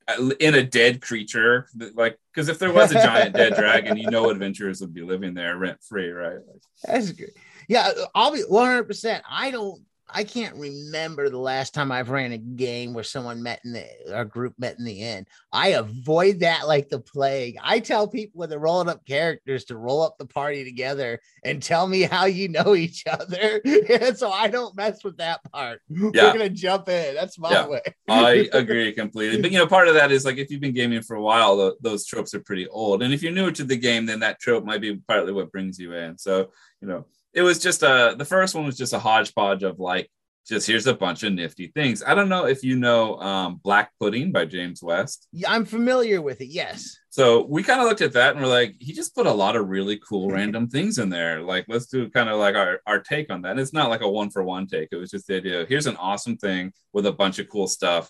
Uh, 0.06 0.32
in 0.42 0.54
a 0.56 0.64
dead 0.64 1.00
creature 1.02 1.66
like 1.94 2.20
because 2.34 2.50
if 2.50 2.60
there 2.60 2.74
was 2.74 2.92
a 2.92 2.96
giant 2.96 3.34
dead 3.34 3.56
dragon 3.58 3.96
you 3.96 4.10
know 4.10 4.30
adventurers 4.30 4.82
would 4.82 4.94
be 4.94 5.02
living 5.02 5.34
there 5.34 5.58
rent 5.58 5.82
free 5.82 6.10
right 6.10 6.40
Like, 6.46 6.62
That's 6.84 7.12
good. 7.14 7.32
Yeah, 7.70 7.90
I'll 8.14 8.34
be 8.34 8.42
100. 8.42 8.84
percent 8.84 9.24
I 9.30 9.50
don't. 9.52 9.82
I 10.10 10.24
can't 10.24 10.56
remember 10.56 11.30
the 11.30 11.38
last 11.40 11.74
time 11.74 11.92
I've 11.92 12.10
ran 12.10 12.34
a 12.34 12.38
game 12.38 12.94
where 12.94 13.04
someone 13.04 13.42
met 13.42 13.62
in 13.64 13.74
the 13.74 13.86
our 14.14 14.26
group 14.26 14.54
met 14.58 14.78
in 14.78 14.86
the 14.86 15.02
end. 15.02 15.28
I 15.52 15.70
avoid 15.70 16.42
that 16.42 16.68
like 16.68 16.90
the 16.90 17.00
plague. 17.00 17.58
I 17.64 17.80
tell 17.80 18.08
people 18.08 18.40
when 18.40 18.50
they're 18.50 18.60
rolling 18.60 18.90
up 18.90 19.06
characters 19.06 19.66
to 19.66 19.78
roll 19.78 20.02
up 20.04 20.18
the 20.18 20.26
party 20.26 20.64
together 20.64 21.20
and 21.44 21.64
tell 21.64 21.88
me 21.88 22.02
how 22.02 22.26
you 22.26 22.50
know 22.50 22.76
each 22.76 23.04
other. 23.08 23.62
and 23.66 24.18
so 24.18 24.30
I 24.30 24.50
don't 24.50 24.76
mess 24.76 25.04
with 25.04 25.18
that 25.18 25.40
part. 25.52 25.82
Yeah. 25.90 26.10
We're 26.26 26.34
gonna 26.34 26.50
jump 26.50 26.90
in. 26.90 27.16
That's 27.16 27.40
my 27.40 27.52
Yeah. 27.52 27.68
way. 27.68 27.82
I 28.10 28.50
agree 28.54 28.92
completely. 28.92 29.42
But 29.42 29.52
you 29.52 29.58
know, 29.58 29.68
part 29.68 29.88
of 29.88 29.94
that 29.96 30.12
is 30.12 30.26
like 30.26 30.38
if 30.38 30.52
you've 30.52 30.62
been 30.62 30.74
gaming 30.74 31.02
for 31.02 31.16
a 31.16 31.22
while, 31.22 31.56
tho- 31.58 31.76
those 31.82 32.06
tropes 32.06 32.34
are 32.34 32.40
pretty 32.42 32.68
old. 32.68 33.04
And 33.04 33.14
if 33.14 33.24
you're 33.24 33.32
newer 33.32 33.52
to 33.52 33.64
the 33.64 33.78
game, 33.78 34.06
then 34.06 34.20
that 34.20 34.40
trope 34.40 34.66
might 34.66 34.82
be 34.82 34.96
partly 35.08 35.32
what 35.32 35.52
brings 35.52 35.80
you 35.80 35.94
in. 35.94 36.18
So, 36.18 36.52
you 36.82 36.88
know, 36.88 37.06
it 37.34 37.42
was 37.42 37.60
just 37.60 37.84
a 37.84 38.16
the 38.18 38.26
first 38.26 38.56
one 38.56 38.66
was 38.66 38.78
just 38.78 38.94
a 38.94 39.00
hodgepodge 39.00 39.64
of 39.64 39.80
like 39.80 40.10
just 40.48 40.68
here's 40.68 40.88
a 40.88 40.94
bunch 40.94 41.24
of 41.24 41.34
nifty 41.34 41.68
things. 41.68 42.04
I 42.06 42.14
don't 42.16 42.30
know 42.30 42.46
if 42.46 42.64
you 42.64 42.78
know 42.78 43.18
um, 43.20 43.62
Black 43.64 43.92
Pudding 44.00 44.32
by 44.32 44.46
James 44.46 44.84
West. 44.84 45.28
Yeah, 45.32 45.52
I'm 45.52 45.66
familiar 45.66 46.22
with 46.22 46.42
it. 46.42 46.48
Yes. 46.48 46.98
So 47.10 47.46
we 47.46 47.64
kind 47.64 47.80
of 47.80 47.88
looked 47.88 48.02
at 48.02 48.14
that 48.14 48.36
and 48.36 48.44
we're 48.44 48.52
like, 48.52 48.76
he 48.80 48.92
just 48.92 49.16
put 49.16 49.26
a 49.26 49.32
lot 49.32 49.56
of 49.56 49.70
really 49.70 50.00
cool 50.08 50.30
random 50.30 50.68
things 50.68 50.98
in 50.98 51.10
there. 51.10 51.42
Like, 51.42 51.66
let's 51.70 51.86
do 51.86 52.10
kind 52.10 52.28
of 52.28 52.40
like 52.40 52.56
our, 52.56 52.82
our 52.86 53.00
take 53.00 53.32
on 53.32 53.42
that. 53.44 53.52
And 53.52 53.60
it's 53.60 53.72
not 53.72 53.90
like 53.90 54.02
a 54.02 54.10
one 54.10 54.30
for 54.30 54.44
one 54.44 54.68
take. 54.68 54.90
It 54.92 54.98
was 54.98 55.12
just 55.12 55.28
the 55.28 55.38
idea 55.38 55.62
of 55.62 55.70
here's 55.70 55.88
an 55.88 55.98
awesome 55.98 56.38
thing 56.38 56.74
with 56.92 57.06
a 57.06 57.12
bunch 57.12 57.40
of 57.40 57.50
cool 57.50 57.68
stuff. 57.68 58.10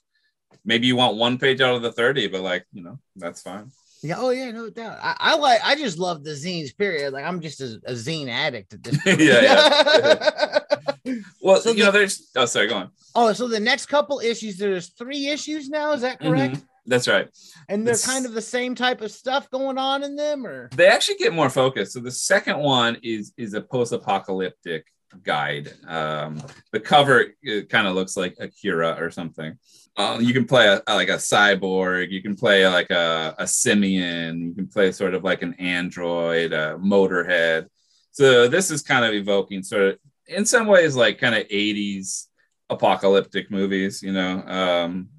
Maybe 0.66 0.88
you 0.88 0.96
want 0.96 1.18
one 1.18 1.38
page 1.38 1.62
out 1.62 1.76
of 1.76 1.82
the 1.82 1.92
30, 1.92 2.28
but 2.28 2.42
like, 2.42 2.66
you 2.72 2.84
know, 2.84 2.98
that's 3.16 3.42
fine. 3.42 3.72
Yeah. 4.04 4.16
Oh 4.18 4.30
yeah. 4.32 4.52
No 4.52 4.70
doubt. 4.70 5.00
I, 5.02 5.16
I 5.20 5.36
like. 5.38 5.60
I 5.64 5.76
just 5.76 5.98
love 5.98 6.24
the 6.24 6.32
zines. 6.32 6.78
Period. 6.78 7.14
Like 7.14 7.26
I'm 7.26 7.40
just 7.42 7.62
a, 7.62 7.80
a 7.86 7.94
zine 7.94 8.28
addict 8.30 8.74
at 8.74 8.84
this. 8.84 8.98
Point. 9.04 9.20
Yeah, 9.22 10.60
Well, 11.42 11.60
So 11.62 11.70
you 11.72 11.78
the- 11.78 11.84
know, 11.86 11.92
there's, 11.92 12.30
oh, 12.36 12.46
sorry, 12.46 12.68
go 12.68 12.76
on. 12.76 12.92
oh, 13.16 13.34
so 13.34 13.48
the 13.48 13.60
next 13.60 13.88
couple 13.88 14.20
issues, 14.20 14.58
there's 14.58 14.90
three 14.90 15.28
issues 15.28 15.70
now. 15.70 15.92
Is 15.94 16.02
that 16.02 16.20
correct? 16.20 16.56
Mhm. 16.58 16.64
That's 16.86 17.08
right. 17.08 17.30
And 17.70 17.86
they're 17.88 17.94
It's- 17.94 18.06
kind 18.06 18.26
of 18.26 18.34
the 18.34 18.42
same 18.42 18.76
type 18.76 19.02
of 19.02 19.12
stuff 19.12 19.50
going 19.50 19.78
on 19.78 20.04
in 20.04 20.16
them, 20.16 20.46
or 20.46 20.70
They 20.76 20.88
actually 20.88 21.16
get 21.18 21.34
more 21.34 21.50
focused. 21.50 21.94
So 21.94 22.00
the 22.00 22.12
second 22.12 22.60
one 22.60 22.98
is 23.04 23.34
is 23.38 23.54
a 23.54 23.62
post-apocalyptic 23.62 24.86
guide. 25.24 25.74
Um, 25.88 26.42
the 26.72 26.80
cover 26.80 27.26
kind 27.70 27.88
of 27.88 27.96
looks 27.96 28.18
like 28.18 28.36
Akira 28.40 28.98
or 29.00 29.12
something. 29.12 29.58
Uh, 29.96 30.18
you 30.20 30.34
can 30.34 30.46
play 30.46 30.68
a, 30.68 30.82
like 30.94 31.10
a 31.10 31.18
cyborg. 31.18 32.10
You 32.10 32.22
can 32.22 32.36
play 32.36 32.68
like 32.68 32.90
a, 32.90 33.36
a 33.38 33.48
simian. 33.48 34.42
You 34.42 34.56
can 34.56 34.68
play 34.68 34.92
sort 34.92 35.14
of 35.14 35.24
like 35.24 35.44
an 35.44 35.54
android, 35.56 36.52
a 36.52 36.78
motorhead. 36.78 37.68
So 38.12 38.48
this 38.48 38.72
is 38.72 38.82
kind 38.82 39.06
of 39.06 39.14
evoking 39.14 39.64
sort 39.64 39.84
of, 39.84 40.00
in 40.28 40.46
some 40.46 40.68
ways, 40.68 40.96
like 40.96 41.20
kind 41.20 41.36
of 41.36 41.48
80s 41.48 42.28
apocalyptic 42.70 43.52
movies, 43.52 44.02
you 44.02 44.14
know. 44.14 44.42
Um, 44.42 45.10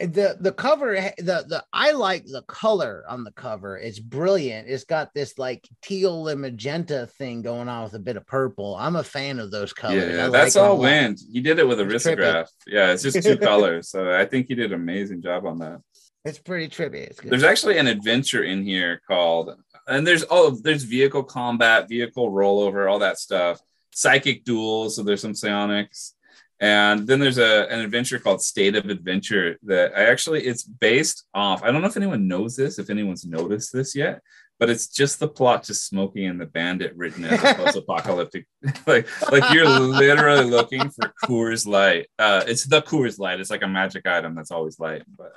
the 0.00 0.36
the 0.40 0.52
cover 0.52 0.94
eh, 0.94 1.12
the 1.18 1.44
the 1.48 1.64
I 1.72 1.92
like 1.92 2.24
the 2.24 2.42
color 2.42 3.04
on 3.08 3.24
the 3.24 3.32
cover. 3.32 3.76
It's 3.76 3.98
brilliant. 3.98 4.68
It's 4.68 4.84
got 4.84 5.12
this 5.14 5.38
like 5.38 5.68
teal 5.82 6.28
and 6.28 6.40
magenta 6.40 7.08
thing 7.18 7.42
going 7.42 7.68
on 7.68 7.84
with 7.84 7.94
a 7.94 7.98
bit 7.98 8.16
of 8.16 8.26
purple. 8.26 8.76
I'm 8.76 8.96
a 8.96 9.04
fan 9.04 9.38
of 9.38 9.50
those 9.50 9.72
colors. 9.72 10.14
Yeah, 10.14 10.26
I 10.26 10.28
that's 10.30 10.54
like 10.54 10.64
all 10.64 10.78
wind. 10.78 11.18
You 11.28 11.42
did 11.42 11.58
it 11.58 11.66
with 11.66 11.80
a 11.80 11.90
It's 11.90 12.06
risograph. 12.06 12.48
Yeah, 12.66 12.92
it's 12.92 13.02
just 13.02 13.22
two 13.22 13.36
colors. 13.38 13.90
So 13.90 14.12
I 14.12 14.24
think 14.24 14.48
you 14.48 14.56
did 14.56 14.72
an 14.72 14.80
amazing 14.80 15.22
job 15.22 15.46
on 15.46 15.58
that. 15.58 15.80
It's 16.24 16.38
pretty 16.38 16.68
trippy. 16.68 17.02
It's 17.06 17.20
good. 17.20 17.32
There's 17.32 17.44
actually 17.44 17.78
an 17.78 17.86
adventure 17.86 18.44
in 18.44 18.62
here 18.62 19.00
called, 19.06 19.54
and 19.86 20.06
there's 20.06 20.24
oh, 20.30 20.50
there's 20.62 20.84
vehicle 20.84 21.24
combat, 21.24 21.88
vehicle 21.88 22.30
rollover, 22.30 22.90
all 22.90 23.00
that 23.00 23.18
stuff. 23.18 23.60
Psychic 23.92 24.44
duels. 24.44 24.96
So 24.96 25.02
there's 25.02 25.22
some 25.22 25.34
psionics. 25.34 26.14
And 26.60 27.06
then 27.06 27.20
there's 27.20 27.38
a 27.38 27.66
an 27.70 27.80
adventure 27.80 28.18
called 28.18 28.42
State 28.42 28.74
of 28.74 28.86
Adventure 28.86 29.58
that 29.62 29.92
I 29.96 30.06
actually 30.06 30.44
it's 30.44 30.64
based 30.64 31.24
off. 31.32 31.62
I 31.62 31.70
don't 31.70 31.80
know 31.82 31.88
if 31.88 31.96
anyone 31.96 32.26
knows 32.26 32.56
this, 32.56 32.78
if 32.78 32.90
anyone's 32.90 33.24
noticed 33.24 33.72
this 33.72 33.94
yet, 33.94 34.20
but 34.58 34.68
it's 34.68 34.88
just 34.88 35.20
the 35.20 35.28
plot 35.28 35.62
to 35.64 35.74
Smokey 35.74 36.24
and 36.24 36.40
the 36.40 36.46
Bandit 36.46 36.96
written 36.96 37.24
as 37.24 37.42
a 37.44 37.54
post-apocalyptic. 37.64 38.46
like 38.86 39.06
like 39.30 39.52
you're 39.52 39.68
literally 39.68 40.50
looking 40.50 40.90
for 40.90 41.12
Coors 41.24 41.66
Light. 41.66 42.08
Uh, 42.18 42.42
it's 42.46 42.64
the 42.64 42.82
Coors 42.82 43.18
Light. 43.20 43.38
It's 43.40 43.50
like 43.50 43.62
a 43.62 43.68
magic 43.68 44.06
item 44.06 44.34
that's 44.34 44.50
always 44.50 44.80
light. 44.80 45.02
But 45.16 45.32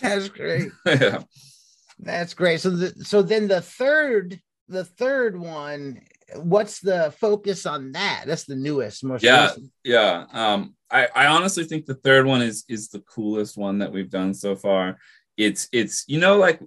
That's 0.00 0.28
great. 0.28 0.70
uh, 0.86 0.90
yeah. 1.00 1.22
That's 1.98 2.34
great. 2.34 2.60
So 2.60 2.70
the 2.70 3.04
so 3.04 3.22
then 3.22 3.48
the 3.48 3.62
third 3.62 4.40
the 4.68 4.84
third 4.84 5.38
one 5.38 6.00
what's 6.36 6.80
the 6.80 7.14
focus 7.18 7.66
on 7.66 7.92
that? 7.92 8.24
That's 8.26 8.44
the 8.44 8.56
newest, 8.56 9.04
most 9.04 9.22
yeah, 9.22 9.48
recent. 9.48 9.70
yeah. 9.84 10.24
Um, 10.32 10.74
I, 10.90 11.08
I 11.14 11.26
honestly 11.26 11.64
think 11.64 11.86
the 11.86 11.94
third 11.94 12.26
one 12.26 12.42
is 12.42 12.64
is 12.68 12.88
the 12.88 13.00
coolest 13.00 13.56
one 13.56 13.78
that 13.78 13.92
we've 13.92 14.10
done 14.10 14.34
so 14.34 14.56
far. 14.56 14.98
It's 15.36 15.68
it's 15.72 16.04
you 16.08 16.18
know 16.18 16.36
like 16.36 16.60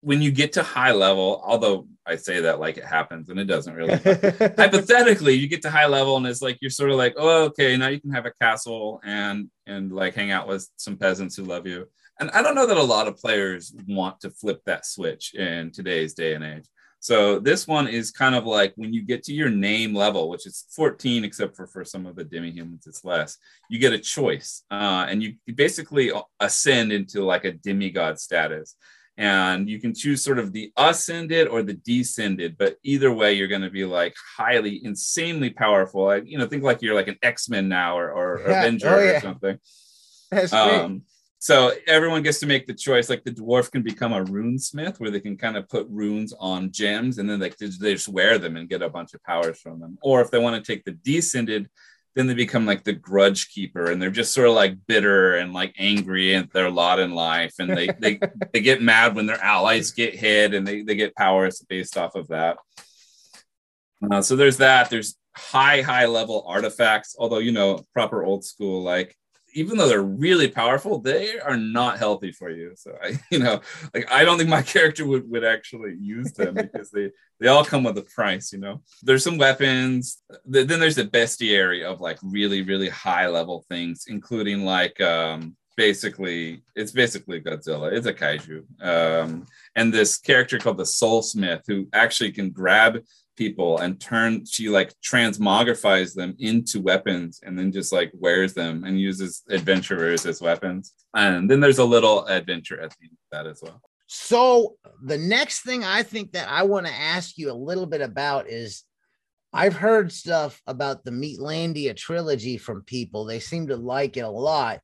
when 0.00 0.22
you 0.22 0.30
get 0.30 0.52
to 0.52 0.62
high 0.62 0.92
level, 0.92 1.42
although 1.44 1.88
I 2.06 2.16
say 2.16 2.40
that 2.42 2.60
like 2.60 2.76
it 2.76 2.84
happens 2.84 3.28
and 3.28 3.40
it 3.40 3.46
doesn't 3.46 3.74
really. 3.74 3.96
hypothetically, 4.56 5.34
you 5.34 5.48
get 5.48 5.62
to 5.62 5.70
high 5.70 5.86
level 5.86 6.16
and 6.16 6.26
it's 6.26 6.42
like 6.42 6.58
you're 6.60 6.70
sort 6.70 6.90
of 6.90 6.96
like, 6.96 7.14
oh, 7.16 7.44
okay, 7.46 7.76
now 7.76 7.88
you 7.88 8.00
can 8.00 8.12
have 8.12 8.26
a 8.26 8.32
castle 8.40 9.00
and 9.04 9.50
and 9.66 9.92
like 9.92 10.14
hang 10.14 10.30
out 10.30 10.46
with 10.46 10.68
some 10.76 10.96
peasants 10.96 11.36
who 11.36 11.44
love 11.44 11.66
you. 11.66 11.88
And 12.20 12.30
I 12.30 12.42
don't 12.42 12.54
know 12.54 12.66
that 12.66 12.76
a 12.76 12.82
lot 12.82 13.08
of 13.08 13.18
players 13.18 13.74
want 13.88 14.20
to 14.20 14.30
flip 14.30 14.62
that 14.64 14.86
switch 14.86 15.34
in 15.34 15.70
today's 15.70 16.14
day 16.14 16.34
and 16.34 16.44
age. 16.44 16.66
So 17.00 17.38
this 17.38 17.68
one 17.68 17.86
is 17.86 18.10
kind 18.10 18.34
of 18.34 18.46
like 18.46 18.72
when 18.76 18.92
you 18.92 19.02
get 19.02 19.22
to 19.24 19.32
your 19.32 19.50
name 19.50 19.94
level, 19.94 20.28
which 20.28 20.46
is 20.46 20.64
14, 20.70 21.24
except 21.24 21.54
for 21.54 21.66
for 21.66 21.84
some 21.84 22.06
of 22.06 22.16
the 22.16 22.24
demi-humans, 22.24 22.86
it's 22.86 23.04
less. 23.04 23.38
You 23.70 23.78
get 23.78 23.92
a 23.92 23.98
choice, 23.98 24.64
uh, 24.70 25.06
and 25.08 25.22
you 25.22 25.34
basically 25.54 26.10
ascend 26.40 26.92
into 26.92 27.24
like 27.24 27.44
a 27.44 27.52
demigod 27.52 28.18
status 28.18 28.76
and 29.18 29.68
you 29.68 29.80
can 29.80 29.94
choose 29.94 30.22
sort 30.22 30.38
of 30.38 30.52
the 30.52 30.72
ascended 30.76 31.48
or 31.48 31.62
the 31.62 31.72
descended 31.72 32.56
but 32.58 32.76
either 32.82 33.12
way 33.12 33.32
you're 33.32 33.48
going 33.48 33.62
to 33.62 33.70
be 33.70 33.84
like 33.84 34.14
highly 34.36 34.84
insanely 34.84 35.50
powerful 35.50 36.04
like 36.04 36.24
you 36.26 36.36
know 36.36 36.46
think 36.46 36.62
like 36.62 36.82
you're 36.82 36.94
like 36.94 37.08
an 37.08 37.18
x-men 37.22 37.68
now 37.68 37.96
or, 37.96 38.10
or 38.12 38.40
yeah. 38.46 38.60
avenger 38.60 38.88
oh, 38.88 39.02
yeah. 39.02 39.16
or 39.16 39.20
something 39.20 39.58
That's 40.30 40.52
um, 40.52 41.02
so 41.46 41.70
everyone 41.86 42.24
gets 42.24 42.40
to 42.40 42.46
make 42.46 42.66
the 42.66 42.74
choice. 42.74 43.08
Like 43.08 43.22
the 43.22 43.30
dwarf 43.30 43.70
can 43.70 43.82
become 43.84 44.12
a 44.12 44.24
rune 44.24 44.58
smith 44.58 44.98
where 44.98 45.12
they 45.12 45.20
can 45.20 45.36
kind 45.36 45.56
of 45.56 45.68
put 45.68 45.86
runes 45.88 46.34
on 46.40 46.72
gems 46.72 47.18
and 47.18 47.30
then 47.30 47.38
they, 47.38 47.50
they 47.50 47.92
just 47.94 48.08
wear 48.08 48.36
them 48.36 48.56
and 48.56 48.68
get 48.68 48.82
a 48.82 48.90
bunch 48.90 49.14
of 49.14 49.22
powers 49.22 49.60
from 49.60 49.78
them. 49.78 49.96
Or 50.02 50.20
if 50.20 50.32
they 50.32 50.40
want 50.40 50.56
to 50.56 50.72
take 50.72 50.84
the 50.84 50.90
descended 50.90 51.70
then 52.16 52.26
they 52.26 52.34
become 52.34 52.66
like 52.66 52.82
the 52.82 52.94
grudge 52.94 53.48
keeper 53.50 53.92
and 53.92 54.02
they're 54.02 54.10
just 54.10 54.34
sort 54.34 54.48
of 54.48 54.54
like 54.54 54.74
bitter 54.88 55.36
and 55.36 55.52
like 55.52 55.72
angry 55.78 56.34
at 56.34 56.52
their 56.52 56.68
lot 56.68 56.98
in 56.98 57.12
life 57.12 57.54
and 57.60 57.70
they 57.70 57.90
they, 58.00 58.18
they 58.52 58.60
get 58.60 58.82
mad 58.82 59.14
when 59.14 59.26
their 59.26 59.40
allies 59.40 59.92
get 59.92 60.16
hit 60.16 60.52
and 60.52 60.66
they, 60.66 60.82
they 60.82 60.96
get 60.96 61.14
powers 61.14 61.64
based 61.68 61.96
off 61.96 62.16
of 62.16 62.26
that. 62.26 62.56
Uh, 64.10 64.20
so 64.20 64.34
there's 64.34 64.56
that. 64.56 64.90
There's 64.90 65.16
high 65.36 65.82
high 65.82 66.06
level 66.06 66.44
artifacts 66.48 67.14
although 67.16 67.38
you 67.38 67.52
know 67.52 67.84
proper 67.92 68.24
old 68.24 68.42
school 68.42 68.82
like 68.82 69.14
even 69.56 69.78
though 69.78 69.88
they're 69.88 70.02
really 70.02 70.48
powerful, 70.48 70.98
they 70.98 71.40
are 71.40 71.56
not 71.56 71.98
healthy 71.98 72.30
for 72.30 72.50
you. 72.50 72.72
So 72.76 72.92
I, 73.02 73.18
you 73.30 73.38
know, 73.38 73.60
like 73.94 74.10
I 74.12 74.24
don't 74.24 74.36
think 74.36 74.50
my 74.50 74.62
character 74.74 75.06
would, 75.06 75.28
would 75.30 75.44
actually 75.44 75.96
use 75.98 76.32
them 76.32 76.54
because 76.54 76.90
they 76.90 77.10
they 77.40 77.48
all 77.48 77.64
come 77.64 77.82
with 77.82 77.98
a 77.98 78.02
price. 78.02 78.52
You 78.52 78.60
know, 78.60 78.82
there's 79.02 79.24
some 79.24 79.38
weapons. 79.38 80.22
Then 80.44 80.68
there's 80.68 80.96
the 80.96 81.04
bestiary 81.04 81.82
of 81.82 82.00
like 82.00 82.18
really 82.22 82.62
really 82.62 82.90
high 82.90 83.28
level 83.28 83.64
things, 83.68 84.04
including 84.08 84.64
like 84.64 85.00
um 85.00 85.56
basically 85.76 86.62
it's 86.74 86.92
basically 86.92 87.40
Godzilla. 87.40 87.92
It's 87.92 88.06
a 88.06 88.12
kaiju. 88.12 88.62
Um, 88.80 89.46
and 89.74 89.92
this 89.92 90.18
character 90.18 90.58
called 90.58 90.78
the 90.78 90.86
Soul 90.86 91.22
Smith 91.22 91.62
who 91.66 91.88
actually 91.92 92.32
can 92.32 92.50
grab 92.50 92.98
people 93.36 93.78
and 93.78 94.00
turn 94.00 94.44
she 94.44 94.68
like 94.68 94.92
transmogrifies 95.00 96.14
them 96.14 96.34
into 96.38 96.80
weapons 96.80 97.40
and 97.44 97.58
then 97.58 97.70
just 97.70 97.92
like 97.92 98.10
wears 98.14 98.54
them 98.54 98.84
and 98.84 99.00
uses 99.00 99.42
adventurers 99.50 100.26
as 100.26 100.40
weapons. 100.40 100.92
And 101.14 101.50
then 101.50 101.60
there's 101.60 101.78
a 101.78 101.84
little 101.84 102.24
adventure 102.26 102.80
at 102.80 102.90
the 102.90 103.04
end 103.04 103.12
of 103.12 103.18
that 103.32 103.46
as 103.46 103.60
well. 103.62 103.80
So 104.08 104.76
the 105.02 105.18
next 105.18 105.62
thing 105.62 105.84
i 105.84 106.02
think 106.02 106.32
that 106.32 106.48
i 106.48 106.62
want 106.62 106.86
to 106.86 106.92
ask 106.92 107.36
you 107.36 107.50
a 107.50 107.52
little 107.52 107.86
bit 107.86 108.00
about 108.00 108.48
is 108.48 108.84
i've 109.52 109.74
heard 109.74 110.12
stuff 110.12 110.62
about 110.66 111.04
the 111.04 111.10
meatlandia 111.10 111.94
trilogy 111.94 112.56
from 112.56 112.82
people. 112.82 113.24
They 113.24 113.40
seem 113.40 113.66
to 113.68 113.76
like 113.76 114.16
it 114.16 114.20
a 114.20 114.30
lot. 114.30 114.80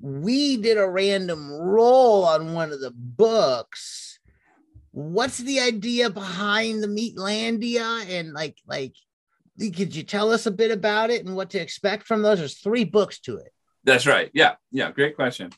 We 0.00 0.56
did 0.56 0.78
a 0.78 0.88
random 0.88 1.50
roll 1.52 2.24
on 2.24 2.54
one 2.54 2.72
of 2.72 2.80
the 2.80 2.92
books 2.94 4.09
what's 5.00 5.38
the 5.38 5.60
idea 5.60 6.10
behind 6.10 6.82
the 6.82 6.88
Meatlandia 6.88 8.08
and 8.08 8.32
like 8.32 8.58
like 8.66 8.94
could 9.58 9.94
you 9.94 10.02
tell 10.02 10.32
us 10.32 10.46
a 10.46 10.50
bit 10.50 10.70
about 10.70 11.10
it 11.10 11.24
and 11.26 11.36
what 11.36 11.50
to 11.50 11.60
expect 11.60 12.06
from 12.06 12.22
those? 12.22 12.38
There's 12.38 12.58
three 12.58 12.84
books 12.84 13.18
to 13.20 13.36
it. 13.36 13.52
That's 13.84 14.06
right. 14.06 14.30
Yeah, 14.32 14.54
yeah, 14.70 14.90
great 14.90 15.16
question. 15.16 15.50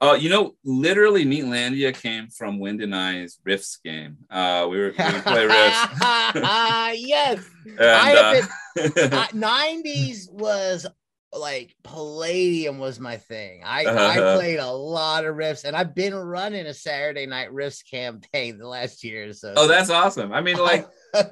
Uh, 0.00 0.16
you 0.18 0.28
know, 0.28 0.54
literally, 0.64 1.24
Meatlandia 1.24 1.92
came 1.92 2.28
from 2.28 2.60
Wind 2.60 2.80
and 2.82 2.94
I's 2.94 3.38
Rifts 3.44 3.78
game. 3.84 4.18
Uh, 4.30 4.66
we 4.70 4.78
were 4.78 4.94
we 4.96 5.04
would 5.04 5.22
play 5.24 5.44
Rifts. 5.44 5.88
yes, 7.08 7.44
and, 7.66 7.80
I 7.80 8.10
have 8.10 8.50
uh, 8.78 8.88
been, 8.96 9.12
uh, 9.12 9.26
90s 9.28 10.30
was 10.30 10.86
like 11.32 11.74
Palladium 11.82 12.78
was 12.78 12.98
my 12.98 13.16
thing. 13.16 13.62
I, 13.64 13.84
uh-huh. 13.84 14.06
I 14.06 14.36
played 14.36 14.58
a 14.58 14.70
lot 14.70 15.24
of 15.24 15.36
Rifts 15.36 15.64
and 15.64 15.76
I've 15.76 15.94
been 15.94 16.14
running 16.14 16.66
a 16.66 16.74
Saturday 16.74 17.26
night 17.26 17.52
Rifts 17.52 17.82
campaign 17.82 18.58
the 18.58 18.66
last 18.66 19.04
year. 19.04 19.32
So 19.32 19.52
Oh, 19.56 19.68
that's 19.68 19.90
awesome. 19.90 20.32
I 20.32 20.40
mean, 20.40 20.56
like 20.58 20.86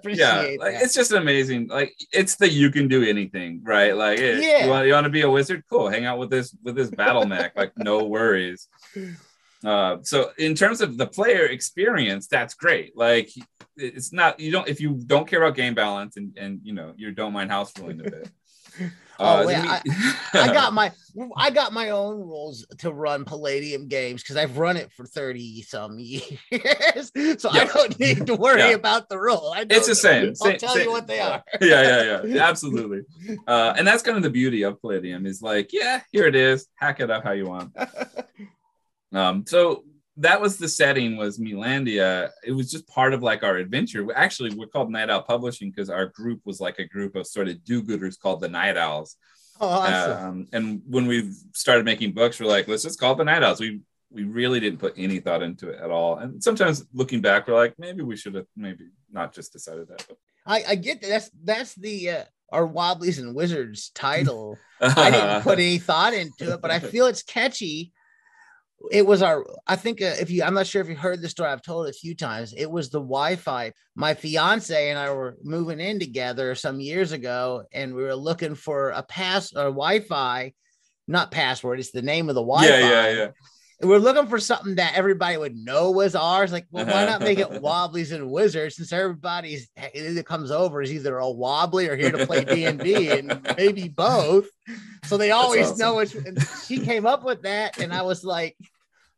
yeah, 0.05 0.55
like, 0.59 0.75
it's 0.77 0.95
just 0.95 1.13
amazing. 1.13 1.69
Like 1.69 1.95
it's 2.13 2.37
the 2.37 2.49
you 2.49 2.71
can 2.71 2.89
do 2.89 3.05
anything, 3.05 3.63
right? 3.65 3.97
Like 3.97 4.19
it, 4.19 4.43
yeah. 4.43 4.65
you 4.65 4.71
want 4.71 4.87
you 4.87 4.93
want 4.93 5.05
to 5.05 5.11
be 5.11 5.23
a 5.23 5.31
wizard? 5.31 5.65
Cool. 5.71 5.89
Hang 5.89 6.05
out 6.05 6.19
with 6.19 6.31
this 6.31 6.55
with 6.63 6.77
this 6.77 6.91
battle 6.91 7.27
mech, 7.27 7.57
like 7.57 7.73
no 7.77 8.05
worries. 8.05 8.69
Uh, 9.65 9.97
so 10.03 10.31
in 10.39 10.55
terms 10.55 10.81
of 10.81 10.97
the 10.97 11.07
player 11.07 11.47
experience, 11.47 12.29
that's 12.29 12.55
great. 12.55 12.97
Like 12.97 13.31
it's 13.77 14.13
not 14.13 14.39
you 14.39 14.53
don't 14.53 14.69
if 14.69 14.81
you 14.81 14.95
don't 15.07 15.27
care 15.27 15.43
about 15.43 15.57
game 15.57 15.75
balance 15.75 16.17
and 16.17 16.37
and 16.37 16.61
you 16.63 16.73
know 16.73 16.93
you 16.97 17.11
don't 17.11 17.33
mind 17.33 17.51
house 17.51 17.73
ruling 17.79 18.01
a 18.01 18.05
bit. 18.05 18.31
Uh, 19.19 19.45
oh, 19.47 19.49
yeah. 19.49 19.81
I, 19.87 20.19
I, 20.35 20.53
got 20.53 20.75
my 20.75 20.93
I 21.39 21.49
got 21.49 21.73
my 21.73 21.89
own 21.89 22.19
rules 22.19 22.67
to 22.81 22.93
run 22.93 23.25
Palladium 23.25 23.89
games 23.89 24.23
because 24.23 24.37
I've 24.37 24.59
run 24.59 24.77
it 24.77 24.93
for 24.93 25.07
30 25.07 25.63
some 25.63 25.99
years. 25.99 26.31
so 27.39 27.51
yeah. 27.51 27.63
I 27.63 27.65
don't 27.65 27.99
need 27.99 28.27
to 28.27 28.35
worry 28.35 28.59
yeah. 28.59 28.69
about 28.73 29.09
the 29.09 29.19
rule. 29.19 29.55
it's 29.57 29.87
the 29.87 29.95
same. 29.95 30.29
I'll 30.29 30.35
same, 30.35 30.59
tell 30.59 30.75
same. 30.75 30.85
you 30.85 30.91
what 30.91 31.07
they 31.07 31.21
are. 31.21 31.43
yeah, 31.63 32.03
yeah, 32.03 32.23
yeah. 32.25 32.47
Absolutely. 32.47 33.05
Uh, 33.47 33.73
and 33.79 33.87
that's 33.87 34.03
kind 34.03 34.19
of 34.19 34.23
the 34.23 34.29
beauty 34.29 34.65
of 34.65 34.79
Palladium 34.83 35.25
is 35.25 35.41
like, 35.41 35.73
yeah, 35.73 36.03
here 36.13 36.27
it 36.27 36.35
is. 36.35 36.69
Hack 36.75 37.01
it 37.01 37.11
up 37.11 37.25
how 37.25 37.33
you 37.33 37.47
want. 37.47 37.75
Um, 39.13 39.47
so 39.47 39.85
that 40.19 40.41
was 40.41 40.57
the 40.57 40.69
setting 40.69 41.17
was 41.17 41.39
Meatlandia. 41.39 42.31
It 42.43 42.53
was 42.53 42.71
just 42.71 42.87
part 42.89 43.13
of 43.13 43.23
like 43.23 43.43
our 43.43 43.57
adventure. 43.57 44.07
Actually, 44.15 44.55
we're 44.55 44.67
called 44.67 44.91
Night 44.91 45.11
Owl 45.11 45.23
Publishing 45.23 45.71
because 45.71 45.91
our 45.91 46.07
group 46.07 46.41
was 46.45 46.61
like 46.61 46.79
a 46.79 46.87
group 46.87 47.17
of 47.17 47.27
sort 47.27 47.49
of 47.49 47.63
do-gooders 47.65 48.19
called 48.19 48.41
the 48.41 48.49
Night 48.49 48.77
Owls. 48.77 49.17
Oh, 49.61 49.69
awesome. 49.69 50.29
Um, 50.29 50.47
and 50.53 50.83
when 50.87 51.07
we 51.07 51.31
started 51.53 51.85
making 51.85 52.13
books, 52.13 52.41
we're 52.41 52.47
like, 52.47 52.69
let's 52.69 52.83
just 52.83 52.99
call 52.99 53.13
it 53.13 53.19
the 53.19 53.25
Night 53.25 53.43
Owls. 53.43 53.61
We 53.61 53.81
we 54.11 54.25
really 54.25 54.61
didn't 54.61 54.79
put 54.79 54.95
any 54.97 55.19
thought 55.19 55.43
into 55.43 55.69
it 55.69 55.81
at 55.81 55.91
all. 55.91 56.19
And 56.19 56.43
sometimes 56.43 56.87
looking 56.95 57.21
back, 57.21 57.47
we're 57.47 57.55
like, 57.55 57.75
maybe 57.79 58.03
we 58.03 58.17
should 58.17 58.35
have 58.35 58.47
maybe 58.57 58.87
not 59.11 59.35
just 59.35 59.53
decided 59.53 59.89
that. 59.89 60.07
But. 60.09 60.17
I, 60.47 60.65
I 60.69 60.75
get 60.77 61.03
that. 61.03 61.09
That's 61.09 61.31
that's 61.45 61.75
the 61.75 62.11
uh, 62.11 62.25
our 62.51 62.67
Wobblies 62.67 63.19
and 63.19 63.35
Wizards 63.35 63.91
title. 63.95 64.57
I 64.81 65.11
didn't 65.11 65.43
put 65.43 65.59
any 65.59 65.79
thought 65.79 66.15
into 66.15 66.55
it, 66.55 66.63
but 66.63 66.71
I 66.71 66.79
feel 66.79 67.07
it's 67.07 67.23
catchy 67.23 67.93
it 68.91 69.07
was 69.07 69.23
our 69.23 69.45
i 69.67 69.75
think 69.75 70.01
uh, 70.03 70.15
if 70.21 70.31
you 70.31 70.43
i'm 70.43 70.55
not 70.55 70.67
sure 70.67 70.83
if 70.83 70.89
you 70.89 70.95
heard 70.95 71.21
the 71.21 71.29
story 71.29 71.51
i've 71.51 71.63
told 71.63 71.87
it 71.87 71.91
a 71.91 71.99
few 71.99 72.15
times. 72.15 72.53
It 72.57 72.71
was 72.71 72.91
the 72.91 73.01
wi-fi. 73.01 73.73
My 73.95 74.15
fiance 74.15 74.91
and 74.91 74.99
i 74.99 75.11
were 75.13 75.37
moving 75.43 75.81
in 75.81 75.99
together 75.99 76.55
some 76.55 76.81
years 76.81 77.13
ago 77.13 77.65
and 77.73 77.95
we 77.95 78.03
were 78.03 78.15
looking 78.15 78.55
for 78.55 78.91
a 78.91 79.03
pass 79.03 79.53
or 79.55 79.65
wi-fi 79.65 80.53
not 81.09 81.31
password 81.31 81.79
it's 81.79 81.93
the 81.93 82.03
name 82.03 82.29
of 82.29 82.35
the 82.35 82.43
wi-fi 82.43 82.67
yeah 82.67 82.91
yeah 82.91 83.09
yeah 83.09 83.29
we're 83.83 83.99
looking 83.99 84.27
for 84.27 84.39
something 84.39 84.77
that 84.77 84.95
everybody 84.95 85.37
would 85.37 85.55
know 85.55 85.91
was 85.91 86.15
ours. 86.15 86.51
Like, 86.51 86.67
well, 86.71 86.87
why 86.87 87.05
not 87.05 87.21
make 87.21 87.39
it 87.39 87.51
uh-huh. 87.51 87.59
Wobblies 87.63 88.13
and 88.13 88.31
Wizards? 88.31 88.77
Since 88.77 88.93
everybody's 88.93 89.69
that 89.77 90.25
comes 90.27 90.51
over 90.51 90.81
is 90.81 90.93
either 90.93 91.19
a 91.19 91.31
wobbly 91.31 91.89
or 91.89 91.97
here 91.97 92.11
to 92.11 92.27
play 92.27 92.45
D 92.45 92.65
and 92.65 92.81
D, 92.81 93.11
and 93.11 93.47
maybe 93.57 93.89
both. 93.97 94.49
So 95.05 95.17
they 95.17 95.31
always 95.31 95.67
awesome. 95.67 95.79
know 95.79 95.97
which. 95.97 96.17
she 96.67 96.79
came 96.79 97.07
up 97.07 97.23
with 97.23 97.43
that, 97.43 97.79
and 97.79 97.93
I 97.93 98.03
was 98.03 98.25
like, 98.25 98.57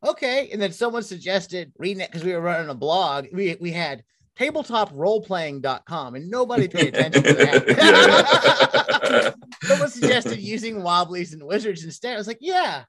okay. 0.05 0.50
And 0.50 0.61
then 0.61 0.73
someone 0.73 1.05
suggested 1.05 1.73
reading 1.79 2.00
it 2.00 2.11
because 2.11 2.25
we 2.25 2.33
were 2.33 2.41
running 2.41 2.71
a 2.71 2.75
blog. 2.75 3.27
We 3.33 3.57
we 3.61 3.71
had 3.71 4.03
tabletoproleplaying.com 4.38 6.15
and 6.15 6.31
nobody 6.31 6.69
paid 6.69 6.95
attention 6.95 7.25
to 7.25 7.33
that. 7.35 9.35
someone 9.62 9.91
suggested 9.91 10.38
using 10.38 10.83
wobblies 10.83 11.33
and 11.33 11.43
wizards 11.43 11.85
instead. 11.85 12.15
I 12.15 12.19
was 12.19 12.29
like, 12.29 12.38
yeah, 12.41 12.85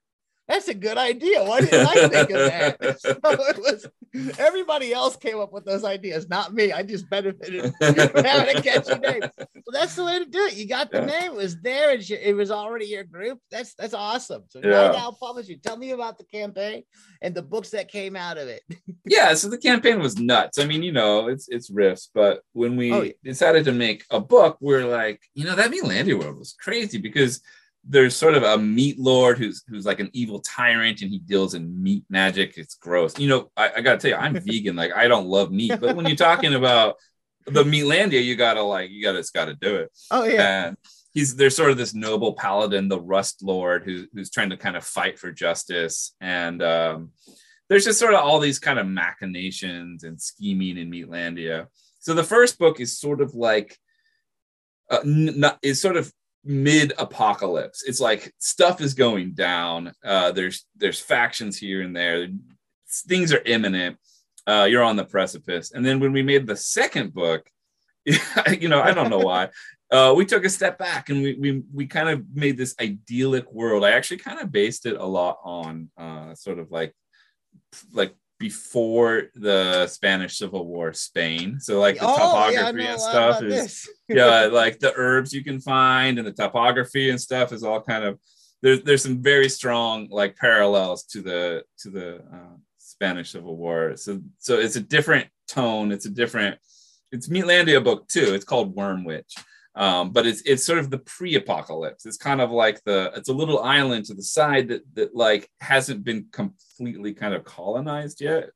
that's 0.50 0.68
a 0.68 0.74
good 0.74 0.98
idea. 0.98 1.42
Why 1.44 1.60
didn't 1.60 1.86
I 1.86 2.08
think 2.08 2.30
of 2.30 2.38
that? 2.38 2.76
So 3.10 3.10
it 3.22 3.58
was 3.58 3.86
everybody 4.40 4.92
else 4.92 5.14
came 5.16 5.38
up 5.38 5.52
with 5.52 5.64
those 5.64 5.84
ideas, 5.84 6.28
not 6.28 6.52
me. 6.52 6.72
I 6.72 6.82
just 6.82 7.08
benefited 7.08 7.72
from 7.80 8.24
having 8.24 8.56
a 8.56 8.60
catchy 8.62 8.98
name. 8.98 9.20
Well, 9.38 9.72
that's 9.72 9.94
the 9.94 10.04
way 10.04 10.18
to 10.18 10.24
do 10.24 10.40
it. 10.46 10.56
You 10.56 10.66
got 10.66 10.90
the 10.90 11.06
name, 11.06 11.30
it 11.32 11.34
was 11.34 11.60
there, 11.60 11.92
and 11.92 12.02
it 12.10 12.34
was 12.34 12.50
already 12.50 12.86
your 12.86 13.04
group. 13.04 13.38
That's 13.52 13.74
that's 13.74 13.94
awesome. 13.94 14.42
So 14.48 14.60
Yeah. 14.62 14.70
Night 14.88 14.96
Owl 14.96 15.16
Publishing. 15.20 15.60
Tell 15.62 15.76
me 15.76 15.92
about 15.92 16.18
the 16.18 16.24
campaign 16.24 16.82
and 17.22 17.34
the 17.34 17.42
books 17.42 17.70
that 17.70 17.88
came 17.88 18.16
out 18.16 18.36
of 18.38 18.48
it. 18.48 18.62
yeah 19.04 19.32
so 19.34 19.48
the 19.48 19.58
campaign 19.58 20.00
was 20.00 20.18
nuts 20.18 20.58
i 20.58 20.64
mean 20.64 20.82
you 20.82 20.92
know 20.92 21.28
it's 21.28 21.48
it's 21.48 21.70
Rifts 21.70 22.10
but 22.14 22.40
when 22.52 22.76
we 22.76 22.92
Oh, 22.92 23.02
yeah. 23.02 23.12
decided 23.22 23.64
to 23.66 23.72
make 23.72 24.04
a 24.10 24.20
book 24.20 24.56
we're 24.60 24.86
like 24.86 25.20
you 25.34 25.44
know 25.44 25.54
that 25.54 25.70
Meatlandia 25.70 26.18
world 26.18 26.38
was 26.38 26.54
crazy 26.58 26.98
because 26.98 27.40
there's 27.84 28.14
sort 28.14 28.34
of 28.34 28.42
a 28.42 28.58
meat 28.58 28.98
lord 28.98 29.38
who's 29.38 29.64
who's 29.68 29.86
like 29.86 30.00
an 30.00 30.10
evil 30.12 30.40
tyrant 30.40 31.00
and 31.00 31.10
he 31.10 31.18
deals 31.18 31.54
in 31.54 31.82
meat 31.82 32.04
magic 32.10 32.58
it's 32.58 32.74
gross 32.74 33.18
you 33.18 33.28
know 33.28 33.50
i, 33.56 33.70
I 33.76 33.80
gotta 33.80 33.98
tell 33.98 34.10
you 34.10 34.16
i'm 34.16 34.34
vegan 34.44 34.76
like 34.76 34.92
i 34.94 35.08
don't 35.08 35.26
love 35.26 35.50
meat 35.50 35.80
but 35.80 35.96
when 35.96 36.06
you're 36.06 36.16
talking 36.16 36.54
about 36.54 36.96
the 37.46 37.64
Meatlandia, 37.64 38.22
you 38.22 38.36
gotta 38.36 38.62
like 38.62 38.90
you 38.90 39.02
gotta 39.02 39.18
just 39.18 39.32
gotta 39.32 39.54
do 39.54 39.76
it 39.76 39.90
Oh 40.10 40.24
yeah. 40.24 40.66
and 40.66 40.76
he's 41.12 41.36
there's 41.36 41.56
sort 41.56 41.70
of 41.70 41.76
this 41.76 41.94
noble 41.94 42.34
paladin, 42.34 42.88
the 42.88 43.00
Rust 43.00 43.42
Lord, 43.42 43.84
who, 43.84 44.06
who's 44.12 44.30
trying 44.30 44.50
to 44.50 44.56
kind 44.56 44.76
of 44.76 44.84
fight 44.84 45.18
for 45.18 45.32
justice. 45.32 46.14
And 46.20 46.62
um, 46.62 47.10
there's 47.68 47.84
just 47.84 47.98
sort 47.98 48.14
of 48.14 48.20
all 48.20 48.38
these 48.38 48.58
kind 48.58 48.78
of 48.78 48.86
machinations 48.86 50.04
and 50.04 50.20
scheming 50.20 50.78
in 50.78 50.90
Meatlandia. 50.90 51.66
So 51.98 52.14
the 52.14 52.24
first 52.24 52.58
book 52.58 52.80
is 52.80 52.98
sort 52.98 53.20
of 53.20 53.34
like 53.34 53.76
uh, 54.90 55.00
n- 55.04 55.40
not, 55.40 55.58
is 55.62 55.80
sort 55.80 55.96
of 55.96 56.12
mid 56.44 56.92
apocalypse. 56.98 57.82
It's 57.86 58.00
like 58.00 58.32
stuff 58.38 58.80
is 58.80 58.94
going 58.94 59.32
down. 59.32 59.92
Uh, 60.04 60.32
there's 60.32 60.66
there's 60.76 61.00
factions 61.00 61.58
here 61.58 61.82
and 61.82 61.94
there. 61.94 62.28
Things 63.06 63.32
are 63.32 63.42
imminent. 63.44 63.98
Uh, 64.46 64.66
you're 64.68 64.82
on 64.82 64.96
the 64.96 65.04
precipice. 65.04 65.72
And 65.72 65.84
then 65.84 66.00
when 66.00 66.12
we 66.12 66.22
made 66.22 66.46
the 66.46 66.56
second 66.56 67.14
book, 67.14 67.48
you 68.04 68.68
know, 68.68 68.80
I 68.80 68.92
don't 68.92 69.10
know 69.10 69.18
why. 69.18 69.50
Uh, 69.92 70.14
we 70.16 70.24
took 70.24 70.44
a 70.44 70.48
step 70.48 70.78
back 70.78 71.08
and 71.08 71.20
we, 71.20 71.34
we 71.34 71.64
we 71.74 71.84
kind 71.84 72.08
of 72.08 72.24
made 72.32 72.56
this 72.56 72.76
idyllic 72.80 73.52
world. 73.52 73.84
I 73.84 73.90
actually 73.90 74.18
kind 74.18 74.38
of 74.38 74.52
based 74.52 74.86
it 74.86 74.96
a 74.96 75.04
lot 75.04 75.38
on 75.42 75.90
uh, 75.98 76.32
sort 76.36 76.60
of 76.60 76.70
like 76.70 76.94
like 77.92 78.14
before 78.40 79.24
the 79.34 79.86
Spanish 79.86 80.38
Civil 80.38 80.66
War, 80.66 80.94
Spain. 80.94 81.60
So 81.60 81.78
like 81.78 81.98
the 81.98 82.06
oh, 82.06 82.16
topography 82.16 82.82
yeah, 82.82 82.92
and 82.92 83.00
stuff 83.00 83.42
is 83.42 83.88
yeah, 84.08 84.46
like 84.46 84.80
the 84.80 84.94
herbs 84.96 85.32
you 85.32 85.44
can 85.44 85.60
find 85.60 86.18
and 86.18 86.26
the 86.26 86.32
topography 86.32 87.10
and 87.10 87.20
stuff 87.20 87.52
is 87.52 87.62
all 87.62 87.82
kind 87.82 88.02
of 88.02 88.18
there's 88.62 88.82
there's 88.82 89.02
some 89.02 89.22
very 89.22 89.48
strong 89.50 90.08
like 90.10 90.36
parallels 90.36 91.04
to 91.04 91.20
the 91.20 91.62
to 91.80 91.90
the 91.90 92.16
uh, 92.32 92.56
Spanish 92.78 93.32
Civil 93.32 93.56
War. 93.56 93.94
So 93.96 94.22
so 94.38 94.58
it's 94.58 94.76
a 94.76 94.80
different 94.80 95.28
tone. 95.46 95.92
It's 95.92 96.06
a 96.06 96.10
different. 96.10 96.58
It's 97.12 97.28
Meatlandia 97.28 97.84
book 97.84 98.08
two. 98.08 98.34
It's 98.34 98.44
called 98.44 98.74
Worm 98.74 99.04
Witch. 99.04 99.34
Um, 99.76 100.10
but 100.10 100.26
it's 100.26 100.42
it's 100.42 100.64
sort 100.64 100.78
of 100.78 100.90
the 100.90 100.98
pre-apocalypse. 100.98 102.04
It's 102.04 102.16
kind 102.16 102.40
of 102.40 102.50
like 102.50 102.82
the 102.84 103.12
it's 103.16 103.28
a 103.28 103.34
little 103.34 103.60
island 103.60 104.06
to 104.06 104.14
the 104.14 104.22
side 104.22 104.68
that 104.68 104.82
that 104.94 105.14
like 105.14 105.48
hasn't 105.60 106.04
been 106.04 106.26
completely 106.32 107.14
kind 107.14 107.34
of 107.34 107.44
colonized 107.44 108.20
yet. 108.20 108.50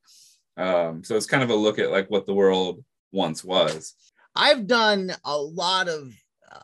Um, 0.56 1.04
so 1.04 1.16
it's 1.16 1.26
kind 1.26 1.42
of 1.42 1.50
a 1.50 1.54
look 1.54 1.78
at 1.78 1.90
like 1.90 2.10
what 2.10 2.26
the 2.26 2.34
world 2.34 2.84
once 3.12 3.44
was. 3.44 3.94
I've 4.34 4.66
done 4.66 5.12
a 5.24 5.36
lot 5.36 5.88
of 5.88 6.12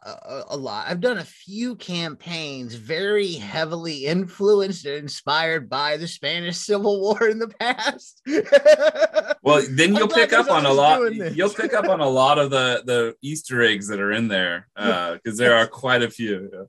uh, 0.04 0.42
a 0.48 0.56
lot. 0.56 0.86
I've 0.88 1.00
done 1.00 1.18
a 1.18 1.24
few 1.24 1.76
campaigns 1.76 2.74
very 2.74 3.32
heavily 3.34 4.06
influenced 4.06 4.86
and 4.86 4.96
inspired 4.96 5.68
by 5.68 5.96
the 5.96 6.06
Spanish 6.06 6.56
Civil 6.70 7.00
War 7.00 7.28
in 7.28 7.38
the 7.38 7.48
past. 7.48 8.22
Well, 9.42 9.64
then 9.70 9.94
you'll 9.94 10.08
pick 10.08 10.32
up 10.32 10.50
on 10.50 10.66
a 10.66 10.72
lot. 10.72 11.14
You'll 11.14 11.50
pick 11.50 11.74
up 11.74 11.88
on 11.88 12.00
a 12.00 12.08
lot 12.08 12.38
of 12.38 12.50
the 12.50 12.82
the 12.84 13.14
Easter 13.22 13.62
eggs 13.62 13.88
that 13.88 14.00
are 14.00 14.12
in 14.12 14.28
there 14.28 14.68
because 14.74 15.38
there 15.38 15.56
are 15.56 15.66
quite 15.66 16.02
a 16.02 16.10
few. 16.10 16.68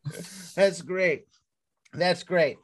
That's 0.56 0.82
great. 0.82 1.26
That's 1.94 2.24
great. 2.24 2.58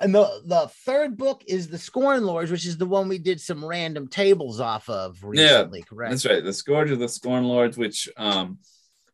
And 0.00 0.14
the, 0.14 0.40
the 0.46 0.70
third 0.86 1.18
book 1.18 1.44
is 1.46 1.68
the 1.68 1.76
Scorn 1.76 2.24
Lords, 2.24 2.50
which 2.50 2.66
is 2.66 2.78
the 2.78 2.86
one 2.86 3.06
we 3.06 3.18
did 3.18 3.38
some 3.38 3.62
random 3.62 4.08
tables 4.08 4.58
off 4.58 4.88
of 4.88 5.22
recently, 5.22 5.82
correct? 5.82 6.10
That's 6.10 6.26
right. 6.26 6.42
The 6.42 6.54
Scourge 6.54 6.90
of 6.90 6.98
the 6.98 7.08
Scorn 7.08 7.44
Lords, 7.44 7.76
which, 7.76 8.08
um, 8.16 8.58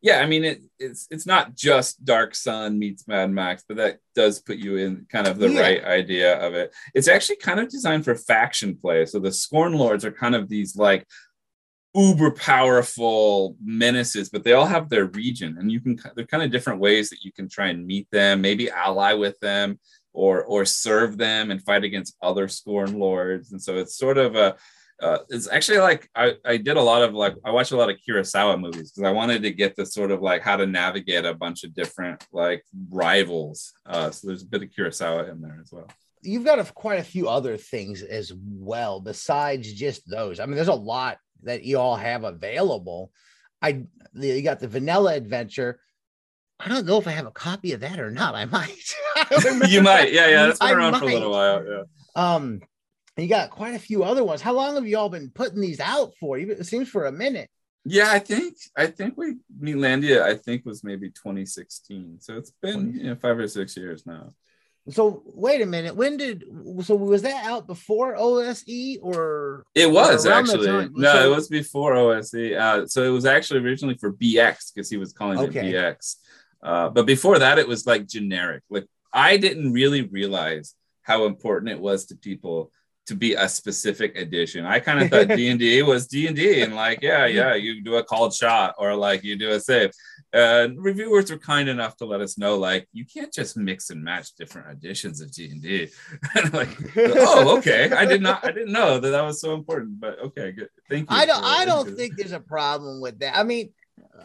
yeah, 0.03 0.19
I 0.21 0.27
mean, 0.27 0.45
it, 0.45 0.63
it's 0.79 1.07
it's 1.11 1.27
not 1.27 1.55
just 1.55 2.05
Dark 2.05 2.35
Sun 2.35 2.79
meets 2.79 3.07
Mad 3.09 3.31
Max, 3.31 3.65
but 3.67 3.77
that 3.79 3.99
does 4.15 4.41
put 4.41 4.59
you 4.59 4.77
in 4.77 5.07
kind 5.11 5.27
of 5.27 5.39
the 5.39 5.49
Yeah. 5.51 5.61
right 5.61 5.85
idea 5.85 6.39
of 6.39 6.55
it. 6.55 6.75
It's 6.95 7.09
actually 7.09 7.37
kind 7.37 7.61
of 7.61 7.69
designed 7.69 8.05
for 8.05 8.15
faction 8.15 8.77
play. 8.77 9.07
So 9.07 9.19
the 9.19 9.33
Scorn 9.33 9.73
Lords 9.75 10.05
are 10.05 10.13
kind 10.13 10.35
of 10.35 10.49
these 10.49 10.77
like 10.77 11.07
uber 11.95 12.31
powerful 12.31 13.57
menaces, 13.65 14.29
but 14.29 14.45
they 14.45 14.53
all 14.53 14.67
have 14.67 14.89
their 14.89 15.07
region, 15.07 15.57
and 15.59 15.73
you 15.73 15.81
can 15.81 15.99
they're 16.15 16.27
kind 16.27 16.43
of 16.43 16.51
different 16.51 16.81
ways 16.81 17.09
that 17.11 17.25
you 17.25 17.33
can 17.33 17.49
try 17.49 17.69
and 17.69 17.87
meet 17.87 18.07
them, 18.11 18.41
maybe 18.41 18.71
ally 18.71 19.15
with 19.15 19.39
them, 19.41 19.79
or 20.13 20.45
or 20.45 20.65
serve 20.65 21.17
them 21.17 21.51
and 21.51 21.63
fight 21.65 21.85
against 21.85 22.17
other 22.23 22.49
Scorn 22.49 22.99
Lords. 22.99 23.53
And 23.53 23.63
so 23.63 23.77
it's 23.77 23.97
sort 23.97 24.19
of 24.19 24.37
a 24.37 24.57
uh, 25.03 25.19
it's 25.29 25.49
actually 25.49 25.79
like 25.79 26.09
I, 26.15 26.35
I 26.45 26.57
did 26.57 26.77
a 26.77 26.83
lot 26.83 27.03
of 27.03 27.13
like 27.13 27.35
I 27.45 27.51
watched 27.51 27.73
a 27.73 27.77
lot 27.77 27.91
of 27.91 27.97
Kurosawa 27.97 28.59
movies 28.59 28.93
because 28.93 29.07
I 29.07 29.13
wanted 29.13 29.43
to 29.43 29.51
get 29.51 29.77
the 29.77 29.85
sort 29.85 30.11
of 30.11 30.23
like 30.23 30.43
how 30.43 30.57
to 30.57 30.67
navigate 30.67 31.25
a 31.25 31.35
bunch 31.35 31.65
of 31.65 31.75
different 31.75 32.27
like 32.33 32.65
rivals. 32.91 33.75
Uh, 33.85 34.11
so 34.11 34.29
there's 34.29 34.43
a 34.43 34.47
bit 34.47 34.63
of 34.63 34.71
Kurosawa 34.71 35.31
in 35.31 35.41
there 35.43 35.59
as 35.61 35.71
well. 35.71 35.89
You've 36.23 36.45
got 36.45 36.59
a, 36.59 36.65
quite 36.65 36.99
a 36.99 37.05
few 37.05 37.29
other 37.29 37.57
things 37.57 38.03
as 38.03 38.33
well 38.35 39.01
besides 39.01 39.73
just 39.73 40.09
those. 40.09 40.41
I 40.41 40.47
mean, 40.47 40.57
there's 40.57 40.69
a 40.69 40.75
lot 40.75 41.19
that 41.43 41.63
you 41.63 41.79
all 41.79 41.97
have 41.97 42.25
available. 42.25 43.13
I 43.61 43.85
you 44.15 44.43
got 44.43 44.61
the 44.61 44.69
Vanilla 44.69 45.15
Adventure. 45.15 45.79
I 46.59 46.69
don't 46.69 46.87
know 46.87 46.99
if 46.99 47.07
I 47.07 47.11
have 47.11 47.27
a 47.27 47.31
copy 47.31 47.73
of 47.73 47.81
that 47.81 48.01
or 48.01 48.11
not. 48.11 48.35
I 48.35 48.47
might. 48.47 48.95
I 49.17 49.61
you 49.69 49.83
might, 49.83 50.11
yeah, 50.13 50.29
yeah. 50.29 50.47
That's 50.47 50.59
been 50.59 50.69
I 50.69 50.73
around 50.73 50.99
for 50.99 51.05
a 51.05 51.09
little 51.09 51.31
while. 51.31 51.63
Yeah. 51.67 51.83
Um, 52.15 52.63
you 53.17 53.29
got 53.29 53.51
quite 53.51 53.75
a 53.75 53.79
few 53.79 54.05
other 54.05 54.25
ones. 54.25 54.43
How 54.43 54.53
long 54.53 54.75
have 54.75 54.87
you 54.87 54.99
all 54.99 55.09
been 55.09 55.31
putting 55.31 55.61
these 55.61 55.81
out 55.81 56.15
for? 56.21 56.39
It 56.39 56.67
seems 56.67 56.89
for 56.89 57.07
a 57.07 57.13
minute. 57.13 57.49
Yeah, 57.85 58.11
I 58.11 58.19
think 58.19 58.57
I 58.77 58.87
think 58.89 59.17
we 59.17 59.37
Meatlandia 59.61 60.23
I 60.23 60.35
think 60.35 60.67
was 60.67 60.83
maybe 60.83 61.09
2016. 61.11 62.19
So 62.21 62.37
it's 62.37 62.53
been 62.63 62.93
you 62.95 63.05
know 63.05 63.15
five 63.17 63.39
or 63.39 63.47
six 63.49 63.77
years 63.77 64.05
now. 64.07 64.35
So 64.89 65.23
wait 65.27 65.63
a 65.63 65.67
minute. 65.67 65.97
When 65.97 66.17
did 66.17 66.45
so 66.83 66.95
was 66.97 67.23
that 67.23 67.45
out 67.47 67.67
before 67.67 68.17
OSE 68.17 68.99
or 69.03 69.65
It 69.75 69.91
was 69.91 70.27
actually 70.27 70.89
no, 70.95 71.13
So- 71.13 71.33
it 71.33 71.35
was 71.37 71.49
before 71.49 71.95
OSE. 71.95 72.35
Uh, 72.55 72.87
so 72.87 73.03
it 73.05 73.11
was 73.11 73.25
actually 73.25 73.61
originally 73.61 73.97
for 73.97 74.13
BX 74.13 74.73
because 74.75 74.91
he 74.91 74.97
was 74.97 75.13
calling 75.13 75.39
Okay. 75.39 75.71
it 75.71 75.75
BX. 75.75 76.17
Uh, 76.63 76.89
but 76.91 77.07
before 77.07 77.39
that, 77.39 77.59
it 77.59 77.69
was 77.69 77.87
like 77.87 78.07
generic. 78.07 78.63
Like 78.69 78.87
I 79.13 79.37
didn't 79.37 79.73
really 79.73 80.03
realize 80.03 80.75
how 81.03 81.27
important 81.27 81.71
it 81.71 81.81
was 81.81 82.07
to 82.07 82.17
people 82.17 82.73
to 83.07 83.15
be 83.15 83.35
a 83.35 83.49
specific 83.49 84.17
edition. 84.17 84.65
I 84.65 84.81
kind 84.81 85.01
of 85.01 85.11
thought 85.11 85.29
D 85.37 85.49
and 85.49 85.59
D 85.59 85.83
was 85.83 86.07
D 86.07 86.27
and 86.27 86.37
D, 86.37 86.63
and 86.63 86.75
like 86.75 87.01
yeah, 87.03 87.27
yeah, 87.27 87.55
you 87.55 87.83
do 87.83 87.97
a 87.97 88.05
called 88.05 88.35
shot 88.35 88.75
or 88.79 88.95
like 88.95 89.25
you 89.25 89.37
do 89.37 89.51
a 89.51 89.61
save. 89.61 89.91
Uh, 90.35 90.69
reviewers 90.77 91.31
were 91.31 91.39
kind 91.39 91.69
enough 91.69 91.97
to 91.97 92.05
let 92.05 92.21
us 92.21 92.37
know 92.37 92.57
like 92.57 92.87
you 92.93 93.05
can't 93.05 93.33
just 93.33 93.57
mix 93.57 93.91
and 93.91 94.03
match 94.03 94.35
different 94.35 94.71
editions 94.71 95.21
of 95.21 95.33
D 95.33 95.51
and 95.51 95.63
D. 95.63 95.89
Like 96.53 96.69
oh 96.97 97.57
okay 97.59 97.91
i 97.93 98.05
did 98.07 98.23
not 98.23 98.45
i 98.45 98.51
didn't 98.51 98.73
know 98.73 98.99
that 98.99 99.11
that 99.11 99.23
was 99.23 99.41
so 99.41 99.55
important 99.55 99.99
but 99.99 100.19
okay 100.21 100.53
good 100.53 100.69
thank 100.89 101.11
you 101.11 101.17
I 101.17 101.27
don't 101.27 101.45
I 101.45 101.65
don't 101.65 101.97
think 101.97 102.17
there's 102.17 102.33
a 102.33 102.41
problem 102.41 103.01
with 103.01 103.19
that. 103.21 103.37
I 103.37 103.43
mean, 103.43 103.71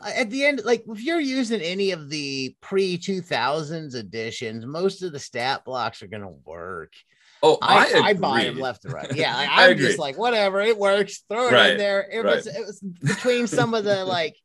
at 0.03 0.29
the 0.29 0.45
end, 0.45 0.61
like 0.63 0.83
if 0.87 1.03
you're 1.03 1.19
using 1.19 1.61
any 1.61 1.91
of 1.91 2.09
the 2.09 2.55
pre 2.61 2.97
2000s 2.97 3.95
editions, 3.95 4.65
most 4.65 5.03
of 5.03 5.11
the 5.11 5.19
stat 5.19 5.63
blocks 5.65 6.01
are 6.01 6.07
gonna 6.07 6.31
work. 6.45 6.93
Oh 7.43 7.57
I, 7.61 7.91
i, 7.95 8.01
I, 8.07 8.13
buy 8.13 8.43
them 8.45 8.59
left 8.59 8.83
to 8.83 8.89
right. 8.89 9.11
Yeah, 9.15 9.35
like, 9.35 9.49
I'm 9.51 9.77
just 9.77 9.99
like 9.99 10.17
whatever, 10.17 10.61
it 10.61 10.77
works. 10.77 11.23
Throw 11.29 11.47
it 11.47 11.53
Right, 11.53 11.71
in 11.71 11.77
there. 11.77 12.07
It 12.11 12.23
was 12.23 12.47
it 12.47 12.65
was 12.65 12.79
between 12.79 13.47
some 13.47 13.73
of 13.73 13.83
the 13.83 14.05
like 14.17 14.35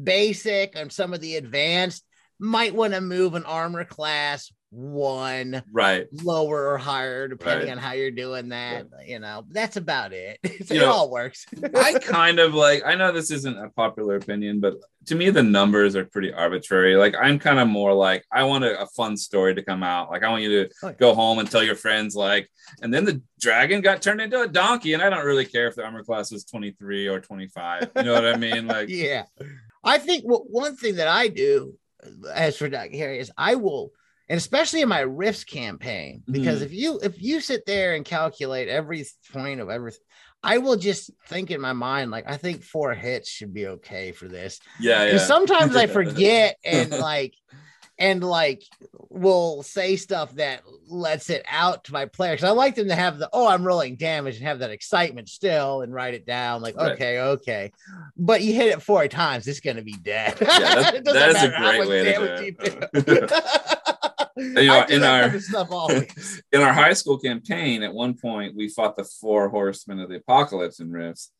basic 0.00 0.72
and 0.76 0.92
some 0.92 1.14
of 1.14 1.20
the 1.20 1.36
advanced. 1.36 2.04
Might 2.38 2.74
want 2.74 2.94
to 2.94 3.00
move 3.00 3.34
an 3.34 3.44
armor 3.44 3.84
class 3.84 4.50
one 4.72 5.62
right 5.70 6.06
lower 6.24 6.68
or 6.72 6.78
higher, 6.78 7.28
depending 7.28 7.68
Right. 7.68 7.72
on 7.72 7.78
how 7.78 7.92
you're 7.92 8.10
doing 8.10 8.48
that. 8.48 8.86
You 9.06 9.18
know, 9.18 9.44
that's 9.50 9.76
about 9.76 10.12
it. 10.14 10.38
So 10.64 10.74
it 10.74 10.78
know, 10.78 10.90
all 10.90 11.10
works. 11.10 11.44
i 11.74 11.98
kind 11.98 12.38
of 12.38 12.54
like 12.54 12.82
i 12.86 12.94
know 12.94 13.10
this 13.12 13.30
isn't 13.32 13.58
a 13.58 13.68
popular 13.70 14.14
opinion 14.16 14.60
but 14.60 14.74
to 15.06 15.14
me 15.16 15.28
the 15.30 15.42
numbers 15.42 15.96
are 15.96 16.04
pretty 16.04 16.32
arbitrary 16.32 16.94
like 16.94 17.14
i'm 17.20 17.38
kind 17.38 17.58
of 17.58 17.66
more 17.68 17.92
like 17.92 18.24
i 18.30 18.44
want 18.44 18.62
a, 18.64 18.80
a 18.80 18.86
fun 18.86 19.16
story 19.16 19.54
to 19.54 19.62
come 19.62 19.82
out 19.82 20.10
like 20.10 20.22
i 20.22 20.28
want 20.28 20.42
you 20.42 20.50
to 20.64 20.70
Oh, 20.84 20.88
yeah. 20.88 20.92
go 20.94 21.14
home 21.14 21.38
and 21.40 21.50
tell 21.50 21.62
your 21.64 21.74
friends 21.74 22.14
like 22.14 22.48
and 22.80 22.94
then 22.94 23.04
the 23.04 23.20
dragon 23.40 23.80
got 23.80 24.02
turned 24.02 24.20
into 24.20 24.40
a 24.40 24.46
donkey 24.48 24.92
and 24.92 25.02
i 25.02 25.10
don't 25.10 25.24
really 25.26 25.44
care 25.46 25.66
if 25.66 25.74
the 25.74 25.84
armor 25.84 26.04
class 26.04 26.30
was 26.30 26.44
23 26.44 27.08
or 27.08 27.18
25 27.20 27.90
you 27.96 28.02
know 28.04 28.12
what 28.14 28.24
i 28.26 28.36
mean 28.36 28.66
like 28.76 28.88
yeah. 28.88 29.24
I 29.84 29.98
think 29.98 30.22
what 30.24 30.48
one 30.48 30.76
thing 30.76 30.94
that 30.96 31.08
I 31.08 31.26
do 31.26 31.74
uh, 32.06 32.28
as 32.28 32.56
for 32.56 32.68
Doc 32.68 32.90
Harry 32.92 33.18
is 33.18 33.32
I 33.36 33.56
will 33.56 33.90
and 34.28 34.38
especially 34.38 34.80
in 34.82 34.88
my 34.88 35.00
Rifts 35.00 35.44
campaign, 35.44 36.22
because 36.30 36.60
Mhm. 36.60 36.64
if 36.66 36.72
you 36.72 36.98
if 37.02 37.20
you 37.22 37.40
sit 37.40 37.66
there 37.66 37.94
and 37.94 38.04
calculate 38.04 38.68
every 38.68 39.04
point 39.32 39.60
of 39.60 39.68
everything, 39.70 40.00
I 40.42 40.58
will 40.58 40.76
just 40.76 41.10
think 41.28 41.50
in 41.50 41.60
my 41.60 41.72
mind 41.72 42.10
like 42.10 42.24
I 42.28 42.36
think 42.36 42.62
four 42.64 42.94
hits 42.94 43.28
should 43.28 43.52
be 43.54 43.66
okay 43.66 44.12
for 44.12 44.28
this. 44.28 44.58
Yeah, 44.80 45.04
yeah. 45.04 45.18
sometimes 45.18 45.76
I 45.76 45.86
forget 45.98 46.56
and 46.64 46.90
like 47.12 47.34
and 47.98 48.24
like 48.24 48.62
will 49.10 49.62
say 49.62 49.96
stuff 49.96 50.32
that 50.36 50.62
lets 50.88 51.28
it 51.30 51.44
out 51.48 51.84
to 51.84 51.92
my 51.92 52.06
players. 52.06 52.42
I 52.42 52.50
like 52.50 52.74
them 52.74 52.88
to 52.88 52.94
have 52.94 53.18
the 53.18 53.28
oh 53.32 53.46
I'm 53.46 53.62
rolling 53.64 53.96
damage 53.96 54.36
and 54.38 54.46
have 54.46 54.60
that 54.60 54.70
excitement 54.70 55.28
still 55.28 55.82
and 55.82 55.92
write 55.92 56.14
it 56.14 56.26
down 56.26 56.62
like 56.62 56.74
Right. 56.76 56.92
okay 56.92 57.20
okay, 57.20 57.72
but 58.16 58.40
you 58.42 58.54
hit 58.54 58.68
it 58.68 58.82
four 58.82 59.06
times 59.08 59.46
it's 59.46 59.60
gonna 59.60 59.82
be 59.82 59.92
dead. 60.02 60.36
Yeah, 60.40 60.46
that- 60.48 60.94
It 60.96 61.04
doesn't 61.04 61.20
that 61.20 61.36
is 61.36 61.42
a 61.42 61.48
great 61.58 61.78
much 61.78 61.88
way 61.88 62.04
to 62.04 63.02
do 63.02 63.24
it. 63.24 63.78
You 64.36 64.54
know, 64.54 64.80
in 64.90 65.02
our- 65.04 65.28
in 66.52 66.60
our 66.60 66.72
high 66.72 66.92
school 66.94 67.18
campaign, 67.18 67.82
at 67.82 67.92
one 67.94 68.14
point, 68.14 68.56
we 68.56 68.68
fought 68.68 68.96
the 68.96 69.04
four 69.04 69.48
horsemen 69.48 70.00
of 70.00 70.08
the 70.08 70.16
apocalypse 70.16 70.80
in 70.80 70.90
Rifts. 70.90 71.30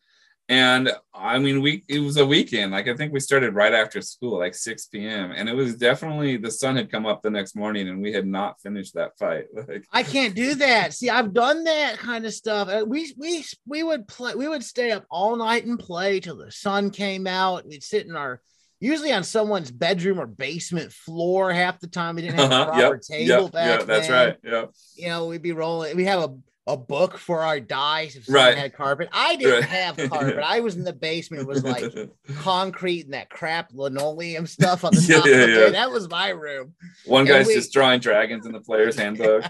And 0.49 0.91
I 1.15 1.39
mean, 1.39 1.63
we 1.63 1.85
it 1.89 2.01
was 2.01 2.17
a 2.17 2.27
weekend. 2.27 2.73
Like 2.73 2.89
I 2.89 2.97
think 2.97 3.13
we 3.13 3.21
started 3.21 3.55
right 3.55 3.73
after 3.73 4.03
school, 4.03 4.39
like 4.39 4.55
6 4.57 4.87
p.m. 4.87 5.31
And 5.35 5.49
it 5.49 5.55
was 5.55 5.77
definitely 5.77 6.37
the 6.37 6.51
sun 6.51 6.77
had 6.77 6.91
come 6.91 7.07
up 7.07 7.23
the 7.23 7.31
next 7.31 7.55
morning 7.55 7.89
and 7.89 8.03
we 8.03 8.13
had 8.13 8.27
not 8.27 8.61
finished 8.61 8.95
that 8.95 9.17
fight. 9.19 9.47
Like 9.69 9.87
I 9.93 10.03
can't 10.03 10.35
do 10.35 10.57
that. 10.57 10.95
See, 10.95 11.09
I've 11.09 11.33
done 11.33 11.65
that 11.65 11.99
kind 11.99 12.27
of 12.27 12.35
stuff. 12.35 12.69
Uh, 12.69 12.85
We 12.87 13.15
we 13.17 13.45
we 13.67 13.83
would 13.85 14.09
play. 14.09 14.35
We 14.35 14.49
would 14.49 14.65
stay 14.65 14.91
up 14.91 15.07
all 15.11 15.37
night 15.37 15.65
and 15.65 15.79
play 15.79 16.19
till 16.21 16.37
the 16.37 16.51
sun 16.51 16.91
came 16.91 17.27
out. 17.29 17.65
We'd 17.67 17.85
sit 17.85 18.07
in 18.07 18.17
our 18.17 18.43
usually 18.83 19.13
on 19.13 19.23
someone's 19.25 19.71
bedroom 19.71 20.19
or 20.21 20.27
basement 20.27 20.93
floor 20.93 21.53
half 21.53 21.79
the 21.81 21.87
time. 21.87 22.17
We 22.17 22.23
didn't 22.23 22.39
have 22.41 22.51
a 22.51 22.55
Uh-huh, 22.55 22.65
proper 22.67 22.95
yep, 22.97 23.01
table 23.03 23.43
yep, 23.45 23.53
back 23.53 23.81
yeah, 23.81 23.87
that's 23.87 24.09
then. 24.09 24.27
right. 24.29 24.37
Yeah. 24.43 24.65
You 24.97 25.09
know, 25.09 25.27
we'd 25.27 25.41
be 25.43 25.53
rolling. 25.53 25.97
We 25.97 26.05
have 26.07 26.21
a 26.23 26.35
a 26.69 26.77
book 26.77 27.19
for 27.19 27.41
our 27.41 27.59
dice 27.59 28.15
if 28.15 28.25
someone 28.27 28.45
Right. 28.45 28.57
had 28.59 28.73
carpet. 28.73 29.09
I 29.13 29.35
didn't 29.37 29.61
Right. 29.63 29.65
have 29.65 29.97
carpet. 30.11 30.39
I 30.39 30.61
was 30.61 30.77
in 30.77 30.85
the 30.85 30.93
basement. 30.93 31.43
It 31.43 31.49
was 31.49 31.65
like 31.65 31.93
concrete 32.37 33.05
and 33.07 33.15
that 33.15 33.31
crap 33.31 33.71
linoleum 33.75 34.47
stuff 34.47 34.85
on 34.85 34.95
the 34.95 35.01
Yeah, 35.03 35.17
top. 35.17 35.27
yeah, 35.27 35.33
of 35.35 35.49
yeah. 35.51 35.69
That 35.71 35.91
was 35.91 36.09
my 36.09 36.29
room. 36.29 36.75
one 37.05 37.23
and 37.23 37.29
guy's 37.29 37.47
we- 37.49 37.55
just 37.55 37.73
drawing 37.73 37.99
dragons 38.01 38.47
in 38.47 38.53
the 38.53 38.61
player's 38.61 38.97
handbook. 38.99 39.45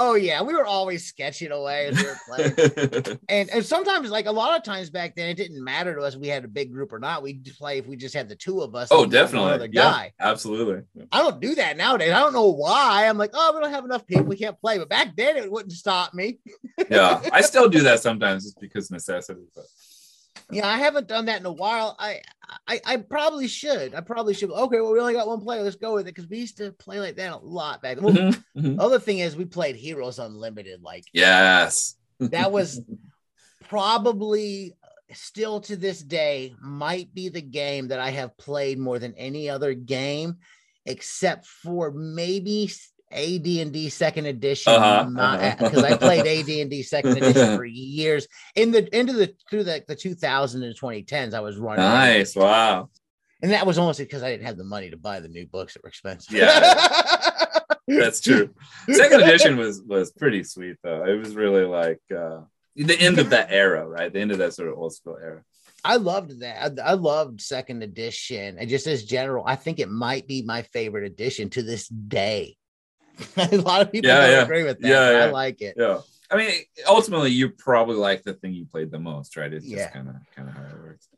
Oh 0.00 0.14
yeah, 0.14 0.40
we 0.42 0.54
were 0.54 0.64
always 0.64 1.04
sketching 1.06 1.50
away 1.50 1.86
as 1.86 1.96
we 1.96 2.04
were 2.04 2.18
playing. 2.28 3.18
and 3.28 3.50
and 3.50 3.66
sometimes 3.66 4.10
like 4.10 4.26
a 4.26 4.30
lot 4.32 4.56
of 4.56 4.62
times 4.62 4.90
back 4.90 5.16
then 5.16 5.28
it 5.28 5.34
didn't 5.34 5.62
matter 5.62 5.92
to 5.96 6.02
us 6.02 6.14
if 6.14 6.20
we 6.20 6.28
had 6.28 6.44
a 6.44 6.48
big 6.48 6.72
group 6.72 6.92
or 6.92 7.00
not 7.00 7.20
we'd 7.20 7.44
play 7.58 7.78
if 7.78 7.86
we 7.88 7.96
just 7.96 8.14
had 8.14 8.28
the 8.28 8.36
two 8.36 8.60
of 8.60 8.76
us 8.76 8.88
oh, 8.92 9.06
definitely. 9.06 9.68
Yeah, 9.72 9.82
guy 9.82 10.12
absolutely. 10.20 10.82
i 11.10 11.18
don't 11.18 11.40
do 11.40 11.56
that 11.56 11.76
nowadays 11.76 12.12
i 12.12 12.20
don't 12.20 12.32
know 12.32 12.46
why 12.52 13.08
i'm 13.08 13.18
like 13.18 13.30
oh 13.34 13.52
we 13.56 13.60
don't 13.60 13.72
have 13.72 13.84
enough 13.84 14.06
people 14.06 14.24
we 14.24 14.36
can't 14.36 14.58
play 14.60 14.78
but 14.78 14.88
back 14.88 15.16
then 15.16 15.36
it 15.36 15.50
wouldn't 15.50 15.72
stop 15.72 16.14
me 16.14 16.27
Yeah. 16.90 17.22
I 17.32 17.40
still 17.42 17.68
do 17.68 17.82
that 17.82 18.00
sometimes 18.00 18.44
just 18.44 18.60
because 18.60 18.90
necessity. 18.90 19.42
But 19.54 19.64
yeah 20.50 20.66
i 20.66 20.78
haven't 20.78 21.08
done 21.08 21.26
that 21.26 21.40
in 21.40 21.46
a 21.46 21.52
while 21.52 21.94
i 21.98 22.20
i, 22.66 22.80
I 22.86 22.96
probably 22.96 23.48
should 23.48 23.94
i 23.94 24.00
probably 24.00 24.32
should 24.32 24.50
okay 24.50 24.80
well 24.80 24.92
we 24.92 25.00
only 25.00 25.12
got 25.12 25.26
one 25.26 25.42
player 25.42 25.62
let's 25.62 25.76
go 25.76 25.94
with 25.94 26.06
it 26.06 26.14
because 26.14 26.28
we 26.28 26.38
used 26.38 26.56
to 26.58 26.72
play 26.72 27.00
like 27.00 27.16
that 27.16 27.32
a 27.32 27.36
lot 27.36 27.82
back 27.82 27.96
then 27.96 28.04
well, 28.04 28.14
Mhm, 28.14 28.44
mhm. 28.56 28.76
other 28.80 28.98
thing 28.98 29.18
is 29.18 29.36
we 29.36 29.44
played 29.44 29.76
heroes 29.76 30.18
unlimited 30.18 30.80
like 30.80 31.04
Yes. 31.12 31.96
that 32.20 32.50
was 32.50 32.80
probably 33.68 34.74
still 35.12 35.60
to 35.62 35.76
this 35.76 36.00
day 36.02 36.54
might 36.60 37.12
be 37.14 37.28
the 37.28 37.42
game 37.42 37.88
that 37.88 38.00
I 38.00 38.10
have 38.10 38.36
played 38.38 38.78
more 38.78 38.98
than 38.98 39.14
any 39.14 39.48
other 39.50 39.74
game, 39.74 40.36
except 40.86 41.46
for 41.46 41.90
maybe 41.90 42.70
AD&D 43.12 43.88
Second 43.88 44.26
Edition. 44.26 44.72
Uh-huh, 44.72 45.10
uh-huh. 45.16 45.56
Because 45.58 45.84
I 45.84 45.96
played 45.96 46.26
AD&D 46.50 46.82
Second 46.82 47.16
Edition 47.16 47.56
for 47.56 47.64
years. 47.64 48.26
In 48.54 48.70
the 48.70 48.96
into 48.96 49.12
the 49.12 49.34
through 49.50 49.64
the, 49.64 49.84
the 49.86 49.96
2000 49.96 50.62
and 50.62 50.78
2010s, 50.78 51.34
I 51.34 51.40
was 51.40 51.56
running. 51.56 51.84
Nice. 51.84 52.36
Wow. 52.36 52.90
and 53.42 53.52
that 53.52 53.66
was 53.66 53.78
almost 53.78 53.98
because 53.98 54.22
I 54.22 54.30
didn't 54.30 54.46
have 54.46 54.56
the 54.56 54.64
money 54.64 54.90
to 54.90 54.96
buy 54.96 55.20
the 55.20 55.28
new 55.28 55.46
books 55.46 55.74
that 55.74 55.82
were 55.82 55.88
expensive. 55.88 56.34
Yeah. 56.34 57.34
That's 57.88 58.20
true. 58.20 58.54
Second 58.90 59.22
edition 59.22 59.56
was 59.56 59.80
was 59.82 60.12
pretty 60.12 60.44
sweet 60.44 60.76
though. 60.82 61.04
It 61.04 61.18
was 61.18 61.34
really 61.34 61.64
like 61.64 62.00
uh 62.14 62.40
the 62.76 62.98
end 62.98 63.18
of 63.18 63.30
that 63.30 63.48
era, 63.50 63.86
right? 63.86 64.12
The 64.12 64.20
end 64.20 64.30
of 64.30 64.38
that 64.38 64.54
sort 64.54 64.68
of 64.68 64.78
old 64.78 64.94
school 64.94 65.18
era. 65.20 65.42
I 65.84 65.96
loved 65.96 66.40
that. 66.40 66.80
I, 66.80 66.90
I 66.90 66.92
loved 66.94 67.40
second 67.40 67.82
edition. 67.82 68.58
And 68.58 68.68
just 68.68 68.86
as 68.86 69.04
general, 69.04 69.44
I 69.46 69.56
think 69.56 69.78
it 69.78 69.88
might 69.88 70.26
be 70.26 70.42
my 70.42 70.62
favorite 70.62 71.04
edition 71.04 71.50
to 71.50 71.62
this 71.62 71.88
day. 71.88 72.56
a 73.36 73.56
lot 73.56 73.82
of 73.82 73.92
people 73.92 74.08
Yeah, 74.08 74.20
don't 74.20 74.30
yeah. 74.30 74.42
agree 74.42 74.64
with 74.64 74.80
that. 74.80 74.88
Yeah, 74.88 75.12
but 75.12 75.22
I 75.22 75.30
like 75.30 75.60
it. 75.60 75.74
Yeah. 75.78 76.00
I 76.30 76.36
mean, 76.36 76.52
ultimately, 76.86 77.30
you 77.30 77.48
probably 77.50 77.96
like 77.96 78.22
the 78.22 78.34
thing 78.34 78.52
you 78.52 78.66
played 78.66 78.90
the 78.90 78.98
most, 78.98 79.36
right? 79.36 79.52
It's 79.52 79.66
just 79.66 79.92
kind 79.92 80.08
of 80.08 80.16
kind 80.36 80.48
of 80.48 80.54
how 80.54 80.62
it 80.64 80.82
works. 80.82 81.08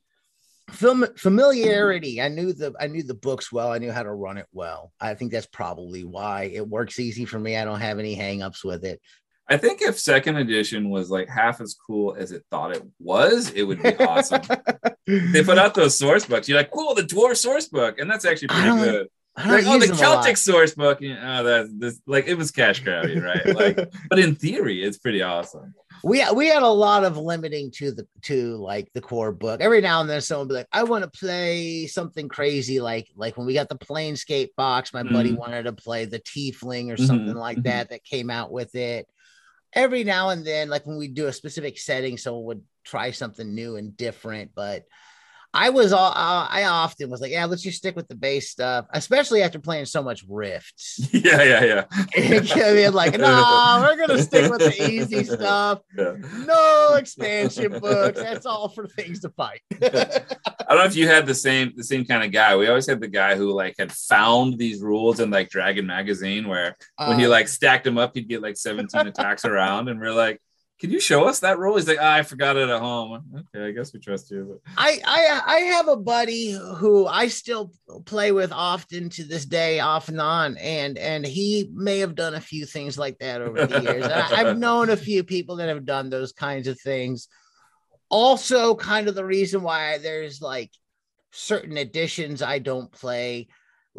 Fam- 0.71 1.15
familiarity. 1.17 2.23
I 2.23 2.29
knew 2.29 2.53
the 2.53 2.73
I 2.79 2.87
knew 2.87 3.03
the 3.03 3.15
books 3.15 3.51
well. 3.51 3.73
I 3.73 3.79
knew 3.79 3.91
how 3.91 4.05
to 4.05 4.13
run 4.13 4.37
it 4.37 4.47
well. 4.53 4.93
I 5.01 5.15
think 5.15 5.33
that's 5.33 5.47
probably 5.47 6.05
why 6.05 6.45
it 6.55 6.67
works 6.67 7.01
easy 7.01 7.25
for 7.25 7.41
me. 7.41 7.57
I 7.57 7.65
don't 7.65 7.81
have 7.81 7.99
any 7.99 8.17
hangups 8.17 8.65
with 8.65 8.85
it. 8.85 9.01
I 9.49 9.57
think 9.57 9.83
if 9.83 9.99
second 9.99 10.37
edition 10.37 10.91
was 10.91 11.11
like 11.11 11.29
half 11.29 11.61
as 11.61 11.75
cool 11.75 12.15
as 12.17 12.31
it 12.31 12.45
thought 12.53 12.71
it 12.77 12.85
was, 13.01 13.51
it 13.51 13.65
would 13.65 13.83
be 13.83 13.97
awesome. 13.97 14.43
they 15.09 15.43
put 15.43 15.59
out 15.59 15.75
those 15.75 15.99
source 15.99 16.25
books. 16.25 16.49
You're 16.49 16.59
like, 16.59 16.71
cool, 16.71 16.95
the 16.95 17.03
dwarf 17.03 17.37
source 17.37 17.67
book, 17.67 17.99
and 17.99 18.09
that's 18.09 18.25
actually 18.25 18.49
pretty 18.49 18.77
good. 18.79 19.09
I 19.37 19.49
Like, 19.49 19.65
oh, 19.67 19.79
the 19.79 19.87
them 19.87 19.99
a 19.99 20.05
lot. 20.05 20.25
Celtic 20.25 20.37
source 20.37 20.75
book. 20.75 20.99
Yeah, 21.01 21.41
oh, 21.41 21.45
that's 21.45 21.71
this 21.73 22.01
like 22.07 22.27
it 22.27 22.35
was 22.35 22.51
cash 22.51 22.83
grabby, 22.83 23.21
right? 23.23 23.53
Like, 23.53 23.81
but 24.11 24.19
in 24.19 24.35
theory, 24.35 24.83
it's 24.83 24.99
pretty 24.99 25.23
awesome. 25.23 25.75
we 26.03 26.25
we 26.35 26.49
had 26.49 26.63
a 26.63 26.69
lot 26.69 27.05
of 27.05 27.17
limiting 27.19 27.71
to 27.73 27.93
the 27.93 28.07
to 28.23 28.57
like 28.57 28.91
the 28.95 29.01
core 29.01 29.33
book. 29.33 29.61
Every 29.61 29.81
now 29.81 30.01
and 30.01 30.09
then 30.09 30.21
someone 30.21 30.49
would 30.49 30.53
be 30.53 30.59
like, 30.59 30.69
I 30.73 30.85
want 30.85 31.05
to 31.05 31.19
play 31.19 31.87
something 31.87 32.29
crazy 32.29 32.81
like 32.81 33.09
like 33.17 33.37
when 33.37 33.47
we 33.47 33.55
got 33.55 33.69
the 33.69 33.77
Planescape 33.79 34.49
box, 34.57 34.95
my 34.95 35.03
buddy 35.03 35.33
Mhm. 35.33 35.39
wanted 35.39 35.65
to 35.65 35.73
play 35.73 36.07
the 36.07 36.21
Tiefling 36.21 36.91
or 36.91 36.97
Mhm, 36.97 37.07
something 37.07 37.35
like 37.35 37.59
mhm. 37.59 37.65
that 37.65 37.91
that 37.91 38.05
came 38.05 38.31
out 38.31 38.51
with 38.51 38.75
it. 38.75 39.07
Every 39.75 40.05
now 40.05 40.31
and 40.31 40.45
then, 40.45 40.69
like 40.71 40.87
when 40.87 40.99
we 40.99 41.09
do 41.09 41.27
a 41.27 41.33
specific 41.33 41.79
setting, 41.79 42.19
someone 42.19 42.45
would 42.45 42.63
try 42.85 43.13
something 43.13 43.55
new 43.55 43.77
and 43.77 43.97
different. 43.97 44.53
But 44.55 44.85
I 45.53 45.71
was 45.71 45.93
all 45.93 46.11
uh, 46.11 46.47
I 46.49 46.65
often 46.65 47.11
was 47.11 47.21
like, 47.21 47.33
yeah, 47.33 47.45
let's 47.45 47.63
just 47.63 47.79
stick 47.79 47.97
with 47.97 48.07
the 48.07 48.15
base 48.15 48.51
stuff, 48.51 48.87
especially 48.91 49.43
after 49.43 49.59
playing 49.59 49.87
so 49.87 50.03
much 50.03 50.25
Rifts. 50.29 51.09
yeah, 51.13 51.43
yeah, 51.43 51.65
yeah. 51.65 51.85
I 52.17 52.73
mean, 52.75 52.93
like, 52.93 53.19
no, 53.19 53.85
we're 53.85 54.07
gonna 54.07 54.23
stick 54.23 54.51
with 54.51 54.61
the 54.61 54.91
easy 54.91 55.25
stuff. 55.37 55.81
Yeah. 55.97 56.15
No 56.47 56.95
expansion 56.95 57.79
books. 57.81 58.21
That's 58.21 58.47
all 58.47 58.69
for 58.69 58.87
things 58.87 59.21
to 59.21 59.31
fight. 59.31 59.63
I 59.83 60.23
don't 60.69 60.79
know 60.79 60.85
if 60.85 60.95
you 60.95 61.09
had 61.09 61.27
the 61.27 61.35
same 61.35 61.73
the 61.77 61.85
same 61.85 62.05
kind 62.05 62.23
of 62.23 62.31
guy. 62.31 62.57
We 62.57 62.69
always 62.69 62.87
had 62.87 63.01
the 63.01 63.09
guy 63.09 63.35
who 63.35 63.53
like 63.53 63.75
had 63.79 63.91
found 63.91 64.57
these 64.57 64.81
rules 64.81 65.19
in 65.19 65.31
like 65.31 65.51
Dragon 65.51 65.87
magazine, 65.87 66.47
where 66.47 66.77
when 66.97 67.19
he 67.19 67.25
Um, 67.25 67.31
like 67.31 67.49
stacked 67.49 67.85
them 67.85 67.99
up, 67.99 68.15
he'd 68.15 68.29
get 68.29 68.41
like 68.43 68.57
17 68.57 69.07
attacks 69.09 69.45
around, 69.45 69.89
and 69.89 70.01
we're 70.01 70.13
like, 70.13 70.41
"Can 70.81 70.91
you 70.91 70.99
show 71.01 71.25
us 71.25 71.41
that 71.41 71.59
rule?" 71.59 71.77
He's 71.77 71.87
like, 71.87 71.99
"Ah, 72.01 72.15
"I 72.15 72.23
forgot 72.23 72.57
it 72.57 72.69
at 72.69 72.81
home." 72.81 73.23
Okay, 73.55 73.67
I 73.67 73.71
guess 73.73 73.93
we 73.93 74.01
trust 74.01 74.31
you. 74.31 74.61
But. 74.65 74.73
I, 74.77 75.01
I 75.05 75.43
I 75.47 75.59
have 75.61 75.89
a 75.89 75.97
buddy 75.97 76.53
who 76.53 77.07
I 77.07 77.29
still 77.29 77.73
play 78.07 78.33
with 78.33 78.53
often 78.53 79.11
to 79.11 79.25
this 79.25 79.45
day, 79.45 79.81
off 79.81 80.09
and 80.09 80.21
on, 80.21 80.57
and 80.57 80.99
and 80.99 81.27
he 81.27 81.71
may 81.73 81.99
have 81.99 82.15
done 82.15 82.35
a 82.35 82.41
few 82.41 82.67
things 82.67 82.99
like 82.99 83.19
that 83.19 83.43
over 83.43 83.67
the 83.67 83.83
years. 83.83 84.05
I, 84.05 84.41
I've 84.41 84.59
known 84.67 84.91
a 84.91 84.97
few 84.97 85.23
people 85.23 85.57
that 85.57 85.69
have 85.69 85.85
done 85.85 86.11
those 86.11 86.33
kinds 86.33 86.67
of 86.67 86.81
things. 86.81 87.29
Also, 88.09 88.75
kind 88.75 89.07
of 89.07 89.15
the 89.15 89.25
reason 89.25 89.63
why 89.63 89.99
there's 89.99 90.41
like 90.41 90.71
certain 91.33 91.77
editions 91.77 92.43
I 92.43 92.59
don't 92.59 92.91
play, 92.91 93.49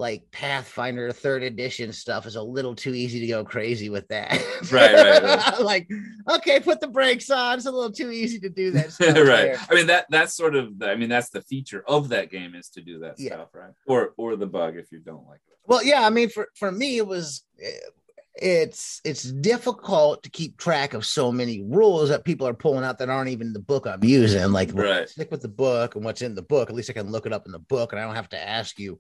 like 0.01 0.23
Pathfinder 0.31 1.11
third 1.11 1.43
edition 1.43 1.93
stuff, 1.93 2.25
is 2.25 2.35
a 2.35 2.41
little 2.41 2.73
too 2.75 2.95
easy 2.95 3.19
to 3.19 3.27
go 3.27 3.45
crazy 3.45 3.89
with 3.91 4.07
that. 4.07 4.31
Right, 4.71 4.93
right, 4.93 5.23
right. 5.23 5.59
like, 5.61 5.87
okay, 6.27 6.59
put 6.59 6.81
the 6.81 6.87
brakes 6.87 7.29
on. 7.29 7.57
It's 7.57 7.67
a 7.67 7.71
little 7.71 7.91
too 7.91 8.09
easy 8.09 8.39
to 8.39 8.49
do 8.49 8.71
that. 8.71 8.97
right. 8.99 9.15
there. 9.15 9.57
I 9.69 9.75
mean 9.75 9.87
that 9.87 10.07
that's 10.09 10.33
sort 10.35 10.55
of 10.55 10.79
the, 10.79 10.89
I 10.89 10.95
mean 10.95 11.09
that's 11.09 11.29
the 11.29 11.43
feature 11.43 11.83
of 11.87 12.09
that 12.09 12.31
game 12.31 12.55
is 12.55 12.69
to 12.69 12.81
do 12.81 12.99
that 12.99 13.15
Yeah. 13.19 13.35
stuff, 13.35 13.49
right? 13.53 13.73
Or 13.85 14.13
or 14.17 14.35
the 14.35 14.47
bug 14.47 14.75
if 14.75 14.91
you 14.91 14.99
don't 14.99 15.27
like 15.27 15.41
it. 15.47 15.57
Well, 15.67 15.83
yeah, 15.83 16.01
I 16.05 16.09
mean, 16.09 16.29
for 16.29 16.47
for 16.55 16.71
me, 16.71 16.97
it 16.97 17.05
was 17.05 17.43
it's 18.35 19.01
it's 19.05 19.23
difficult 19.23 20.23
to 20.23 20.31
keep 20.31 20.57
track 20.57 20.93
of 20.95 21.05
so 21.05 21.31
many 21.31 21.61
rules 21.61 22.09
that 22.09 22.25
people 22.25 22.47
are 22.47 22.55
pulling 22.55 22.83
out 22.83 22.97
that 22.99 23.09
aren't 23.09 23.29
even 23.29 23.53
the 23.53 23.59
book 23.59 23.85
I'm 23.85 24.03
using. 24.03 24.51
Like, 24.51 24.71
Right. 24.73 25.07
stick 25.07 25.29
with 25.29 25.41
the 25.43 25.47
book 25.47 25.95
and 25.95 26.03
what's 26.03 26.23
in 26.23 26.33
the 26.33 26.41
book. 26.41 26.69
At 26.69 26.75
least 26.75 26.89
I 26.89 26.93
can 26.93 27.11
look 27.11 27.27
it 27.27 27.33
up 27.33 27.45
in 27.45 27.51
the 27.51 27.59
book, 27.59 27.91
and 27.91 28.01
I 28.01 28.05
don't 28.05 28.15
have 28.15 28.29
to 28.29 28.41
ask 28.49 28.79
you 28.79 28.99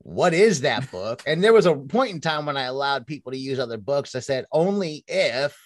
what 0.00 0.32
is 0.34 0.60
that 0.62 0.90
book. 0.90 1.22
And 1.26 1.42
there 1.42 1.52
was 1.52 1.66
a 1.66 1.74
point 1.74 2.12
in 2.12 2.20
time 2.20 2.46
when 2.46 2.56
I 2.56 2.64
allowed 2.64 3.06
people 3.06 3.32
to 3.32 3.38
use 3.38 3.58
other 3.58 3.78
books. 3.78 4.14
I 4.14 4.20
said 4.20 4.46
only 4.52 5.04
if 5.08 5.56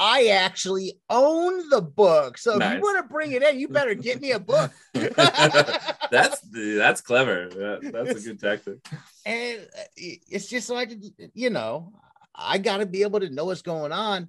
I 0.00 0.28
actually 0.28 0.98
own 1.10 1.68
the 1.70 1.82
book. 1.82 2.38
So 2.38 2.56
Nice. 2.56 2.74
if 2.74 2.76
you 2.76 2.82
want 2.82 2.98
to 3.04 3.12
bring 3.12 3.32
it 3.32 3.42
in, 3.42 3.58
you 3.58 3.68
better 3.68 3.94
get 3.94 4.20
me 4.20 4.30
a 4.32 4.38
book. 4.38 4.70
that's 4.94 6.40
that's 6.52 7.00
clever. 7.00 7.48
That- 7.48 7.90
that's 7.92 8.20
a 8.20 8.28
good 8.28 8.40
tactic. 8.40 8.78
and 9.26 9.60
uh, 9.76 9.82
it's 9.96 10.48
just 10.48 10.66
so 10.68 10.76
I 10.76 10.86
can, 10.86 11.02
you 11.34 11.50
know, 11.50 11.92
I 12.34 12.58
got 12.58 12.76
to 12.78 12.86
be 12.86 13.02
able 13.02 13.20
to 13.20 13.28
know 13.30 13.46
what's 13.46 13.62
going 13.62 13.90
on. 13.92 14.28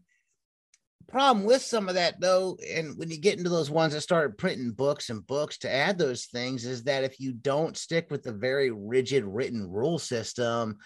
Problem 1.12 1.46
with 1.46 1.62
some 1.62 1.90
of 1.90 1.96
that 1.96 2.20
though, 2.20 2.58
and 2.74 2.98
when 2.98 3.10
you 3.10 3.18
get 3.18 3.38
into 3.38 3.50
those 3.50 3.70
ones 3.70 3.94
that 3.94 4.02
started 4.02 4.38
printing 4.38 4.72
books 4.72 5.10
and 5.10 5.26
books 5.26 5.58
to 5.60 5.74
add 5.74 5.98
those 5.98 6.26
things, 6.26 6.66
is 6.66 6.84
that 6.84 7.04
if 7.04 7.20
you 7.20 7.34
don't 7.34 7.78
stick 7.78 8.08
with 8.12 8.24
the 8.24 8.32
very 8.32 8.72
rigid 8.72 9.24
written 9.24 9.70
rule 9.70 10.00
system, 10.00 10.78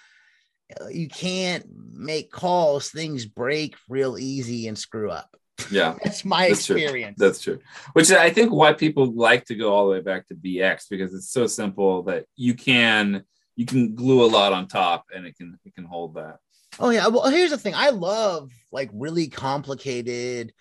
uh, 0.79 0.87
you 0.87 1.07
can't 1.07 1.65
make 1.91 2.31
calls. 2.31 2.89
Things 2.89 3.25
break 3.25 3.75
real 3.89 4.17
easy 4.17 4.67
and 4.67 4.77
screw 4.77 5.11
up. 5.11 5.35
Yeah. 5.71 5.95
That's 6.03 6.25
my 6.25 6.49
That's 6.49 6.65
true. 6.65 6.77
experience. 6.77 7.17
That's 7.19 7.41
true. 7.41 7.59
Which 7.93 8.11
I 8.11 8.29
think 8.29 8.51
why 8.51 8.73
people 8.73 9.13
like 9.13 9.45
to 9.45 9.55
go 9.55 9.73
all 9.73 9.85
the 9.85 9.91
way 9.91 10.01
back 10.01 10.27
to 10.27 10.35
BX 10.35 10.85
because 10.89 11.13
it's 11.13 11.31
so 11.31 11.47
simple 11.47 12.03
that 12.03 12.25
you 12.35 12.53
can 12.53 13.23
you 13.55 13.65
can 13.65 13.95
glue 13.95 14.23
a 14.23 14.27
lot 14.27 14.53
on 14.53 14.67
top 14.67 15.05
and 15.13 15.25
it 15.25 15.37
can 15.37 15.59
it 15.65 15.75
can 15.75 15.85
hold 15.85 16.15
that. 16.15 16.37
Oh 16.79 16.89
yeah. 16.89 17.07
Well, 17.07 17.29
here's 17.29 17.51
the 17.51 17.57
thing. 17.57 17.75
I 17.75 17.89
love 17.89 18.51
like 18.71 18.89
really 18.93 19.27
complicated 19.27 20.53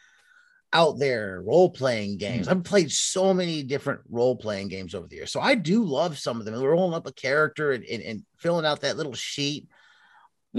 out 0.73 0.99
there 0.99 1.43
role 1.45 1.71
playing 1.71 2.19
games. 2.19 2.49
I've 2.49 2.65
played 2.65 2.91
so 2.91 3.35
many 3.35 3.63
different 3.63 4.01
role 4.11 4.37
playing 4.37 4.69
games 4.69 4.95
over 4.95 5.07
the 5.07 5.17
years. 5.17 5.33
So 5.33 5.41
I 5.41 5.55
do 5.55 5.85
love 5.85 6.19
some 6.19 6.39
of 6.39 6.47
them. 6.47 6.61
Rolling 6.61 6.95
up 6.95 7.07
a 7.07 7.13
character 7.13 7.73
and, 7.73 7.85
and, 7.85 8.03
and 8.03 8.23
filling 8.39 8.65
out 8.65 8.81
that 8.81 8.97
little 8.97 9.13
sheet. 9.13 9.69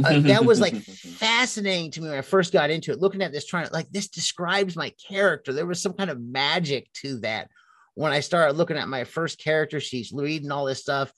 Uh, 0.04 0.20
that 0.22 0.46
was 0.46 0.60
like 0.60 0.76
fascinating 0.84 1.92
to 1.92 2.02
me 2.02 2.10
when 2.10 2.18
I 2.18 2.22
first 2.22 2.54
got 2.54 2.70
into 2.70 2.92
it. 2.92 3.00
Looking 3.00 3.22
at 3.22 3.32
this, 3.32 3.46
trying 3.46 3.68
to 3.68 3.74
like 3.74 3.90
this 3.90 4.08
describes 4.08 4.76
my 4.76 4.92
character. 5.08 5.54
There 5.54 5.66
was 5.66 5.82
some 5.82 5.94
kind 5.94 6.10
of 6.10 6.20
magic 6.20 6.92
to 7.02 7.20
that 7.22 7.50
when 7.96 8.12
I 8.12 8.20
started 8.22 8.58
looking 8.58 8.78
at 8.78 8.88
my 8.88 9.04
first 9.04 9.40
character 9.40 9.80
sheets, 9.80 10.12
reading 10.12 10.52
all 10.52 10.66
this 10.66 10.80
stuff 10.80 11.14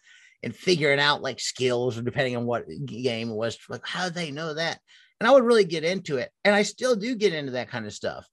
and 0.45 0.55
figuring 0.55 0.99
out 0.99 1.23
like 1.23 1.39
skills 1.39 1.97
or 1.97 2.03
depending 2.03 2.37
on 2.37 2.45
what 2.45 2.67
game 2.85 3.29
it 3.29 3.35
was. 3.35 3.57
Like, 3.67 3.85
how 3.85 4.05
did 4.05 4.13
they 4.13 4.31
know 4.31 4.53
that? 4.53 4.79
And 5.19 5.27
I 5.27 5.31
would 5.31 5.43
really 5.43 5.65
get 5.65 5.83
into 5.83 6.17
it. 6.17 6.29
And 6.43 6.53
I 6.53 6.61
still 6.61 6.95
do 6.95 7.15
get 7.15 7.33
into 7.33 7.53
that 7.53 7.69
kind 7.69 7.85
of 7.85 7.93
stuff, 7.93 8.27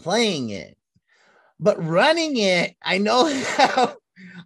playing 0.00 0.50
it, 0.50 0.76
but 1.60 1.82
running 1.82 2.36
it, 2.36 2.74
I 2.82 2.98
know 2.98 3.32
how 3.56 3.96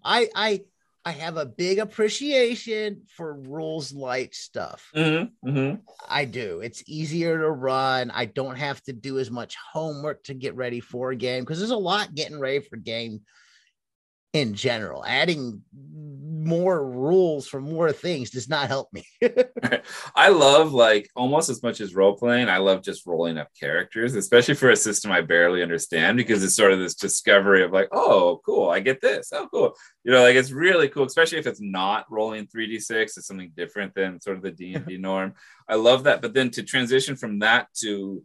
I 0.04 0.28
I 0.36 0.60
I 1.02 1.12
have 1.12 1.38
a 1.38 1.46
big 1.46 1.78
appreciation 1.78 3.04
for 3.16 3.32
rules 3.32 3.94
light 3.94 4.34
stuff. 4.34 4.86
Mhm, 4.94 5.30
mhm. 5.42 5.80
I 6.06 6.26
do. 6.26 6.60
It's 6.60 6.84
easier 6.86 7.38
to 7.38 7.50
run. 7.50 8.10
I 8.10 8.26
don't 8.26 8.56
have 8.56 8.82
to 8.82 8.92
do 8.92 9.18
as 9.18 9.30
much 9.30 9.56
homework 9.72 10.24
to 10.24 10.34
get 10.34 10.54
ready 10.56 10.80
for 10.80 11.10
a 11.10 11.16
game 11.16 11.42
because 11.42 11.58
there's 11.58 11.70
a 11.70 11.76
lot 11.76 12.14
getting 12.14 12.38
ready 12.38 12.60
for 12.60 12.76
game 12.76 13.22
in 14.32 14.54
general. 14.54 15.04
Adding 15.04 15.62
more 16.42 16.88
rules 16.88 17.46
for 17.46 17.60
more 17.60 17.92
things 17.92 18.30
does 18.30 18.48
not 18.48 18.68
help 18.68 18.88
me. 18.92 19.04
I 20.16 20.30
love 20.30 20.72
like 20.72 21.08
almost 21.14 21.50
as 21.50 21.62
much 21.62 21.80
as 21.80 21.94
role 21.94 22.16
playing. 22.16 22.48
I 22.48 22.58
love 22.58 22.82
just 22.82 23.06
rolling 23.06 23.38
up 23.38 23.48
characters, 23.58 24.14
especially 24.14 24.54
for 24.54 24.70
a 24.70 24.76
system 24.76 25.12
I 25.12 25.20
barely 25.20 25.62
understand 25.62 26.16
because 26.16 26.42
it's 26.42 26.56
sort 26.56 26.72
of 26.72 26.78
this 26.78 26.94
discovery 26.94 27.62
of 27.62 27.72
like, 27.72 27.88
oh, 27.92 28.40
cool, 28.44 28.70
I 28.70 28.80
get 28.80 29.00
this. 29.00 29.32
Oh, 29.32 29.48
cool. 29.52 29.74
You 30.04 30.12
know, 30.12 30.22
like 30.22 30.36
it's 30.36 30.50
really 30.50 30.88
cool, 30.88 31.04
especially 31.04 31.38
if 31.38 31.46
it's 31.46 31.60
not 31.60 32.10
rolling 32.10 32.46
3d6. 32.46 32.90
It's 32.90 33.26
something 33.26 33.52
different 33.56 33.94
than 33.94 34.20
sort 34.20 34.36
of 34.36 34.42
the 34.42 34.50
D 34.60 34.74
and 34.74 34.86
D 34.86 34.96
norm. 34.96 35.34
I 35.68 35.74
love 35.74 36.04
that. 36.04 36.22
But 36.22 36.34
then 36.34 36.50
to 36.52 36.62
transition 36.62 37.16
from 37.16 37.40
that 37.40 37.68
to 37.80 38.22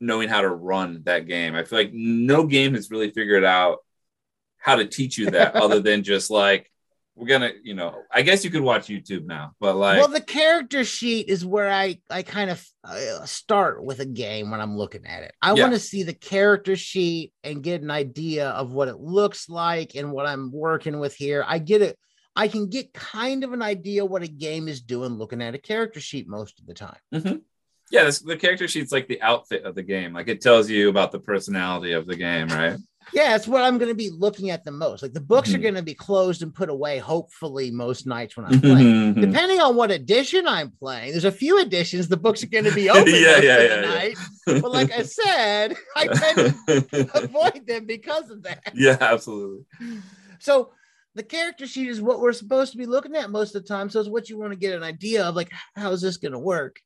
knowing 0.00 0.28
how 0.28 0.42
to 0.42 0.50
run 0.50 1.02
that 1.04 1.26
game, 1.26 1.54
I 1.54 1.64
feel 1.64 1.78
like 1.78 1.92
no 1.92 2.44
game 2.46 2.74
has 2.74 2.90
really 2.90 3.10
figured 3.10 3.44
out 3.44 3.78
how 4.66 4.74
to 4.74 4.84
teach 4.84 5.16
you 5.16 5.30
that 5.30 5.54
other 5.64 5.78
than 5.80 6.02
just 6.02 6.28
like 6.28 6.70
we're 7.14 7.28
gonna, 7.28 7.52
you 7.62 7.72
know, 7.72 7.94
I 8.12 8.20
guess 8.20 8.44
you 8.44 8.50
could 8.50 8.60
watch 8.60 8.88
YouTube 8.88 9.24
now, 9.24 9.52
but 9.58 9.76
like 9.76 9.98
well, 9.98 10.08
the 10.08 10.20
character 10.20 10.84
sheet 10.84 11.28
is 11.28 11.46
where 11.46 11.70
I 11.70 11.98
I 12.10 12.22
kind 12.22 12.50
of 12.50 12.62
uh, 12.84 13.24
start 13.24 13.82
with 13.82 14.00
a 14.00 14.04
game 14.04 14.50
when 14.50 14.60
I'm 14.60 14.76
looking 14.76 15.06
at 15.06 15.22
it. 15.22 15.32
I 15.40 15.54
Yeah. 15.54 15.62
want 15.62 15.74
to 15.74 15.80
see 15.80 16.02
the 16.02 16.12
character 16.12 16.76
sheet 16.76 17.32
and 17.44 17.62
get 17.62 17.80
an 17.80 17.90
idea 17.90 18.50
of 18.50 18.72
what 18.72 18.88
it 18.88 18.98
looks 18.98 19.48
like 19.48 19.94
and 19.94 20.12
what 20.12 20.26
I'm 20.26 20.50
working 20.52 20.98
with 20.98 21.14
here. 21.14 21.42
I 21.46 21.58
get 21.60 21.80
it. 21.80 21.96
I 22.34 22.48
can 22.48 22.68
get 22.68 22.92
kind 22.92 23.44
of 23.44 23.54
an 23.54 23.62
idea 23.62 24.04
what 24.04 24.22
a 24.22 24.28
game 24.28 24.68
is 24.68 24.82
doing 24.82 25.16
looking 25.16 25.40
at 25.40 25.54
a 25.54 25.58
character 25.58 26.00
sheet 26.00 26.28
most 26.28 26.60
of 26.60 26.66
the 26.66 26.74
time. 26.74 26.98
Yeah, 27.90 28.04
this, 28.04 28.18
the 28.18 28.36
character 28.36 28.66
sheet's 28.68 28.92
like 28.92 29.08
the 29.08 29.22
outfit 29.22 29.62
of 29.64 29.74
the 29.74 29.82
game. 29.82 30.12
Like 30.12 30.28
it 30.28 30.42
tells 30.42 30.68
you 30.68 30.90
about 30.90 31.12
the 31.12 31.20
personality 31.20 31.92
of 31.92 32.06
the 32.06 32.16
game, 32.16 32.48
right? 32.48 32.76
Yeah, 33.12 33.30
that's 33.30 33.46
what 33.46 33.62
I'm 33.62 33.78
going 33.78 33.88
to 33.90 33.94
be 33.94 34.10
looking 34.10 34.50
at 34.50 34.64
the 34.64 34.72
most. 34.72 35.02
Like 35.02 35.12
the 35.12 35.20
books 35.20 35.54
are 35.54 35.58
Mhm. 35.58 35.62
going 35.62 35.74
to 35.76 35.82
be 35.82 35.94
closed 35.94 36.42
and 36.42 36.52
put 36.54 36.68
away, 36.68 36.98
hopefully, 36.98 37.70
most 37.70 38.06
nights 38.06 38.36
when 38.36 38.46
I'm 38.46 38.60
playing. 38.60 39.14
yeah, 39.16 39.26
Depending 39.26 39.60
on 39.60 39.76
what 39.76 39.90
edition 39.92 40.46
I'm 40.46 40.72
playing, 40.72 41.12
there's 41.12 41.24
a 41.24 41.30
few 41.30 41.60
editions 41.60 42.08
the 42.08 42.16
books 42.16 42.42
are 42.42 42.48
going 42.48 42.64
to 42.64 42.74
be 42.74 42.90
open 42.90 43.06
Yeah, 43.14 43.20
most 43.32 43.42
yeah, 43.44 43.56
of 43.58 43.70
yeah, 43.70 43.74
yeah. 43.76 43.80
night. 43.80 44.16
But 44.46 44.70
like 44.72 44.90
I 44.92 45.02
said, 45.02 45.76
I 45.96 46.06
tend 46.08 46.54
to 46.68 47.10
avoid 47.24 47.66
them 47.66 47.86
because 47.86 48.30
of 48.30 48.42
that. 48.42 48.72
yeah, 48.74 48.96
absolutely. 49.00 49.64
So 50.40 50.72
the 51.14 51.22
character 51.22 51.66
sheet 51.66 51.88
is 51.88 52.00
what 52.02 52.20
we're 52.20 52.32
supposed 52.32 52.72
to 52.72 52.78
be 52.78 52.86
looking 52.86 53.14
at 53.16 53.30
most 53.30 53.54
of 53.54 53.62
the 53.62 53.68
time. 53.68 53.88
So 53.88 54.00
it's 54.00 54.08
what 54.08 54.28
you 54.28 54.36
want 54.38 54.52
to 54.52 54.58
get 54.58 54.74
an 54.74 54.82
idea 54.82 55.24
of, 55.24 55.36
like 55.36 55.50
how 55.76 55.92
is 55.92 56.00
this 56.02 56.16
going 56.16 56.32
to 56.32 56.38
work? 56.38 56.80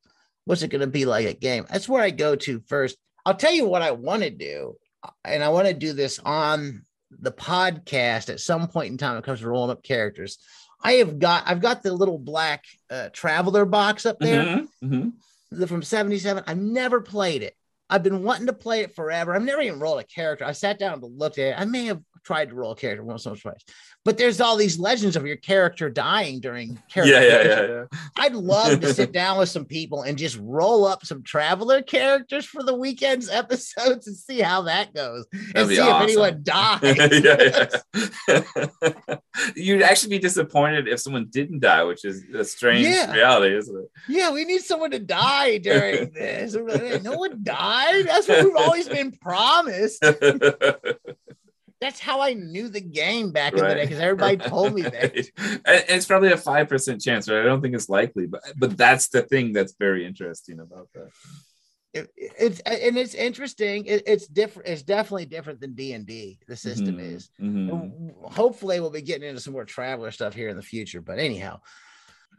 What's 0.45 0.63
it 0.63 0.69
going 0.69 0.81
to 0.83 0.87
be 0.87 1.05
like 1.05 1.27
a 1.27 1.35
game? 1.35 1.65
That's 1.71 1.89
where 1.89 2.03
I 2.03 2.11
go 2.11 2.37
to 2.37 2.61
first. 2.67 2.97
I'll 3.27 3.35
tell 3.35 3.53
you 3.53 3.65
what 3.67 3.83
I 3.83 3.91
want 3.91 4.23
to 4.23 4.31
do, 4.31 4.77
and 5.25 5.43
I 5.43 5.49
want 5.49 5.67
to 5.69 5.75
do 5.75 5.93
this 5.93 6.19
on 6.25 6.83
the 7.11 7.33
podcast 7.33 8.29
at 8.31 8.41
some 8.41 8.69
point 8.69 8.91
in 8.93 8.99
time. 8.99 9.17
It 9.17 9.25
comes 9.25 9.41
to 9.41 9.49
rolling 9.49 9.71
up 9.71 9.83
characters. 9.83 10.39
I 10.83 10.93
have 10.95 11.19
got 11.19 11.45
I've 11.47 11.61
got 11.61 11.83
the 11.83 11.93
little 11.93 12.19
black 12.19 12.65
uh, 12.91 13.09
traveler 13.13 13.65
box 13.65 14.07
up 14.07 14.19
there 14.19 14.45
Mhm, 14.45 14.69
mhm. 14.83 15.13
the- 15.51 15.67
from 15.67 15.83
77. 15.83 16.45
I've 16.47 16.59
never 16.59 17.01
played 17.01 17.43
it. 17.43 17.55
I've 17.91 18.03
been 18.05 18.23
wanting 18.23 18.47
to 18.47 18.53
play 18.53 18.81
it 18.83 18.95
forever. 18.95 19.35
I've 19.35 19.43
never 19.43 19.61
even 19.61 19.81
rolled 19.81 20.01
a 20.01 20.05
character. 20.05 20.45
I 20.45 20.53
sat 20.53 20.79
down 20.79 20.95
and 20.95 21.03
looked 21.19 21.39
at 21.39 21.49
it. 21.55 21.61
I 21.61 21.65
may 21.65 21.87
have 21.87 22.01
tried 22.31 22.49
to 22.49 22.55
roll 22.55 22.71
a 22.71 22.77
character 22.77 23.03
once 23.03 23.27
or 23.27 23.35
twice, 23.35 23.65
but 24.05 24.17
there's 24.17 24.41
all 24.41 24.57
these 24.57 24.79
legends 24.79 25.17
of 25.17 25.27
your 25.27 25.35
character 25.37 25.91
dying 25.91 26.39
during 26.39 26.79
character. 26.89 27.13
Yeah, 27.13 27.23
yeah, 27.23 27.43
yeah, 27.43 27.67
yeah. 27.67 27.85
I'd 28.19 28.35
love 28.37 28.79
to 28.81 28.95
sit 28.95 29.11
down 29.21 29.37
with 29.39 29.49
some 29.49 29.65
people 29.65 30.03
and 30.03 30.17
just 30.17 30.39
roll 30.41 30.85
up 30.87 31.05
some 31.05 31.25
traveler 31.25 31.83
characters 31.83 32.45
for 32.47 32.63
the 32.63 32.73
weekend's 32.75 33.29
episodes 33.43 34.07
and 34.07 34.17
see 34.17 34.39
how 34.41 34.63
that 34.63 34.95
goes 34.95 35.27
and 35.33 35.43
That'd 35.55 35.69
be 35.71 35.75
see 35.75 35.81
awesome. 35.81 35.97
if 35.97 36.09
anyone 36.09 36.41
dies. 36.45 37.21
yeah, 37.25 38.39
yeah. 39.09 39.17
You'd 39.57 39.83
actually 39.83 40.11
be 40.11 40.19
disappointed 40.21 40.87
if 40.87 41.01
someone 41.01 41.27
didn't 41.31 41.61
die, 41.61 41.83
which 41.83 42.05
is 42.05 42.23
a 42.33 42.45
strange 42.45 42.87
Yeah. 42.87 43.13
reality, 43.13 43.57
isn't 43.57 43.77
it? 43.77 43.91
Yeah, 44.09 44.31
we 44.33 44.45
need 44.45 44.61
someone 44.63 44.93
to 44.93 45.01
die 45.01 45.59
during 45.59 46.13
this. 46.13 46.55
No 47.03 47.17
one 47.17 47.43
died. 47.43 48.07
That's 48.07 48.29
what 48.29 48.45
we've 48.45 48.57
always 48.57 48.89
been 48.89 49.11
promised. 49.13 50.05
That's 51.81 51.99
how 51.99 52.21
I 52.21 52.35
knew 52.35 52.69
the 52.69 52.81
game 52.81 53.33
back 53.33 53.55
in 53.55 53.61
the 53.61 53.75
day 53.75 53.85
because 53.85 54.01
everybody 54.01 54.37
told 54.49 54.75
me 54.75 54.83
that. 54.83 55.15
And 55.17 55.85
it's 55.89 56.07
probably 56.07 56.31
a 56.33 56.37
five 56.37 56.69
percent 56.69 57.01
chance, 57.01 57.29
right? 57.29 57.41
I 57.41 57.45
don't 57.45 57.63
think 57.63 57.75
it's 57.75 57.89
likely, 57.89 58.27
but 58.27 58.43
but 58.57 58.77
that's 58.77 59.09
the 59.09 59.23
thing 59.23 59.53
that's 59.53 59.75
very 59.79 60.05
interesting 60.05 60.61
about 60.61 60.89
that. 60.95 61.09
It- 61.93 62.11
it's 62.17 62.61
and 62.61 62.99
it's 62.99 63.15
interesting. 63.15 63.87
It, 63.87 64.03
it's 64.07 64.27
different. 64.27 64.69
It's 64.69 64.83
definitely 64.83 65.25
different 65.27 65.61
than 65.61 65.75
D 65.75 65.93
and 65.95 66.07
D. 66.07 66.39
The 66.47 66.57
system 66.57 66.99
Mhm, 66.99 67.15
is. 67.15 67.31
mhm. 67.41 68.33
Hopefully, 68.33 68.79
we'll 68.79 68.91
be 68.91 69.03
getting 69.03 69.29
into 69.29 69.41
some 69.41 69.55
more 69.55 69.65
traveler 69.65 70.11
stuff 70.11 70.35
here 70.35 70.51
in 70.51 70.57
the 70.57 70.63
future. 70.63 71.01
But 71.01 71.19
anyhow, 71.19 71.61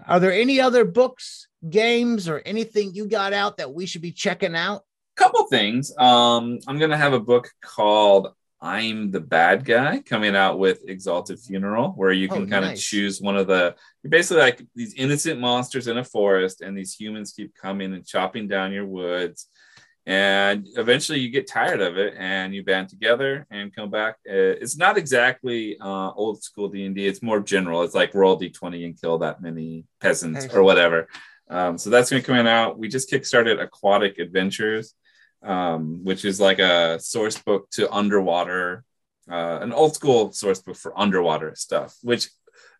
are 0.07 0.19
there 0.19 0.31
any 0.31 0.59
other 0.61 0.85
books, 0.85 1.47
games, 1.69 2.29
or 2.29 2.39
anything 2.45 2.93
you 2.93 3.07
got 3.07 3.33
out 3.33 3.57
that 3.57 3.73
we 3.73 3.85
should 3.87 4.01
be 4.03 4.11
checking 4.11 4.55
out? 4.55 4.83
couple 5.17 5.45
things. 5.47 5.95
Um, 5.97 6.59
I'm 6.67 6.79
gonna 6.79 6.97
have 6.97 7.13
a 7.13 7.19
book 7.19 7.49
called 7.61 8.29
I'm 8.61 9.09
the 9.11 9.19
Bad 9.19 9.65
Guy 9.65 10.01
coming 10.01 10.35
out 10.35 10.59
with 10.59 10.87
Exalted 10.87 11.39
Funeral, 11.39 11.89
where 11.93 12.11
you 12.11 12.27
can 12.27 12.43
Oh, 12.43 12.47
kind 12.47 12.65
of 12.65 12.71
nice. 12.71 12.83
choose 12.83 13.19
one 13.19 13.35
of 13.35 13.47
the 13.47 13.75
you're 14.03 14.11
basically 14.11 14.41
like 14.43 14.61
these 14.75 14.93
innocent 14.95 15.39
monsters 15.39 15.87
in 15.87 15.97
a 15.97 16.03
forest, 16.03 16.61
and 16.61 16.77
these 16.77 16.93
humans 16.93 17.33
keep 17.33 17.55
coming 17.55 17.93
and 17.93 18.05
chopping 18.05 18.47
down 18.47 18.71
your 18.71 18.85
woods. 18.85 19.47
And 20.07 20.67
eventually 20.77 21.19
you 21.19 21.29
get 21.29 21.45
tired 21.47 21.79
of 21.79 21.95
it 21.97 22.15
and 22.17 22.55
you 22.55 22.63
band 22.63 22.89
together 22.89 23.45
and 23.51 23.73
come 23.75 23.91
back. 23.91 24.15
Uh, 24.27 24.57
It's 24.59 24.75
not 24.75 24.97
exactly 24.97 25.77
uh, 25.79 26.11
old 26.13 26.41
school 26.43 26.69
D&D. 26.69 27.05
It's 27.05 27.21
more 27.21 27.39
general. 27.39 27.83
It's 27.83 27.93
like 27.93 28.15
roll 28.15 28.39
D20 28.39 28.83
and 28.85 28.99
kill 28.99 29.19
that 29.19 29.41
many 29.43 29.85
peasants 29.99 30.47
or 30.53 30.63
whatever. 30.63 31.07
Um, 31.51 31.77
so 31.77 31.91
that's 31.91 32.09
going 32.09 32.23
to 32.23 32.25
come 32.25 32.47
out. 32.47 32.79
We 32.79 32.87
just 32.87 33.11
kickstarted 33.11 33.61
Aquatic 33.61 34.17
Adventures, 34.17 34.95
um, 35.43 36.03
which 36.03 36.25
is 36.25 36.39
like 36.39 36.59
a 36.59 36.99
source 36.99 37.37
book 37.37 37.69
to 37.71 37.91
underwater, 37.91 38.83
uh, 39.29 39.59
an 39.61 39.71
old 39.73 39.95
school 39.95 40.31
source 40.31 40.61
book 40.61 40.75
for 40.75 40.97
underwater 40.99 41.53
stuff, 41.55 41.95
which 42.03 42.29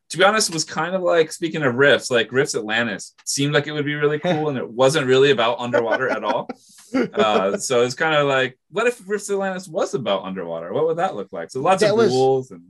to 0.10 0.18
be 0.18 0.26
honest, 0.26 0.52
was 0.54 0.66
kind 0.66 0.94
of 0.94 1.02
like 1.02 1.32
speaking 1.32 1.64
of 1.64 1.76
Rifts, 1.76 2.12
like 2.12 2.34
Rifts 2.34 2.54
Atlantis 2.54 3.16
seemed 3.24 3.54
like 3.54 3.68
it 3.68 3.72
would 3.72 3.86
be 3.86 3.96
really 3.96 4.20
cool, 4.28 4.50
and 4.50 4.58
it 4.58 4.70
wasn't 4.70 5.08
really 5.08 5.32
about 5.32 5.60
underwater 5.60 6.10
at 6.10 6.24
all. 6.24 6.48
Uh, 6.94 7.56
so 7.56 7.84
it's 7.84 7.96
kind 7.96 8.14
of 8.18 8.28
like, 8.28 8.60
what 8.70 8.86
if 8.86 9.08
Rifts 9.08 9.30
Atlantis 9.30 9.66
was 9.66 9.94
about 9.94 10.26
underwater? 10.26 10.74
What 10.74 10.88
would 10.88 10.98
that 10.98 11.16
look 11.16 11.32
like? 11.32 11.50
So 11.50 11.62
lots 11.62 11.82
That 11.82 11.92
of 11.92 11.96
was- 11.98 12.12
rules 12.12 12.52
and 12.52 12.64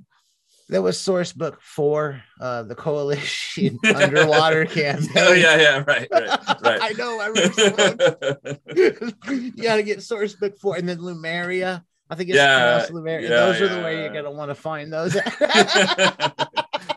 That 0.72 0.82
was 0.82 0.98
source 0.98 1.34
book 1.34 1.60
four, 1.62 2.24
uh, 2.40 2.64
the 2.64 2.76
coalition 2.76 3.78
underwater 3.96 4.66
campaign. 4.66 5.10
oh 5.18 5.34
yeah, 5.34 5.58
yeah, 5.58 5.84
right, 5.86 6.08
right, 6.10 6.30
right. 6.64 6.80
I 6.82 6.94
know. 6.94 7.20
I 7.20 7.28
remember. 7.28 8.48
you 9.34 9.52
got 9.62 9.76
to 9.76 9.84
get 9.84 10.02
source 10.02 10.34
book 10.34 10.58
four, 10.58 10.78
and 10.78 10.88
then 10.88 11.00
Lumeria. 11.00 11.84
I 12.10 12.16
think 12.16 12.30
it's 12.30 12.38
Yeah, 12.38 12.86
Lumeria. 12.90 13.24
yeah, 13.24 13.30
those 13.30 13.62
are 13.62 13.68
the 13.68 13.76
yeah, 13.76 13.84
way 13.84 14.02
you're 14.02 14.14
gonna 14.14 14.32
want 14.32 14.50
to 14.50 14.56
find 14.56 14.92
those. 14.92 15.14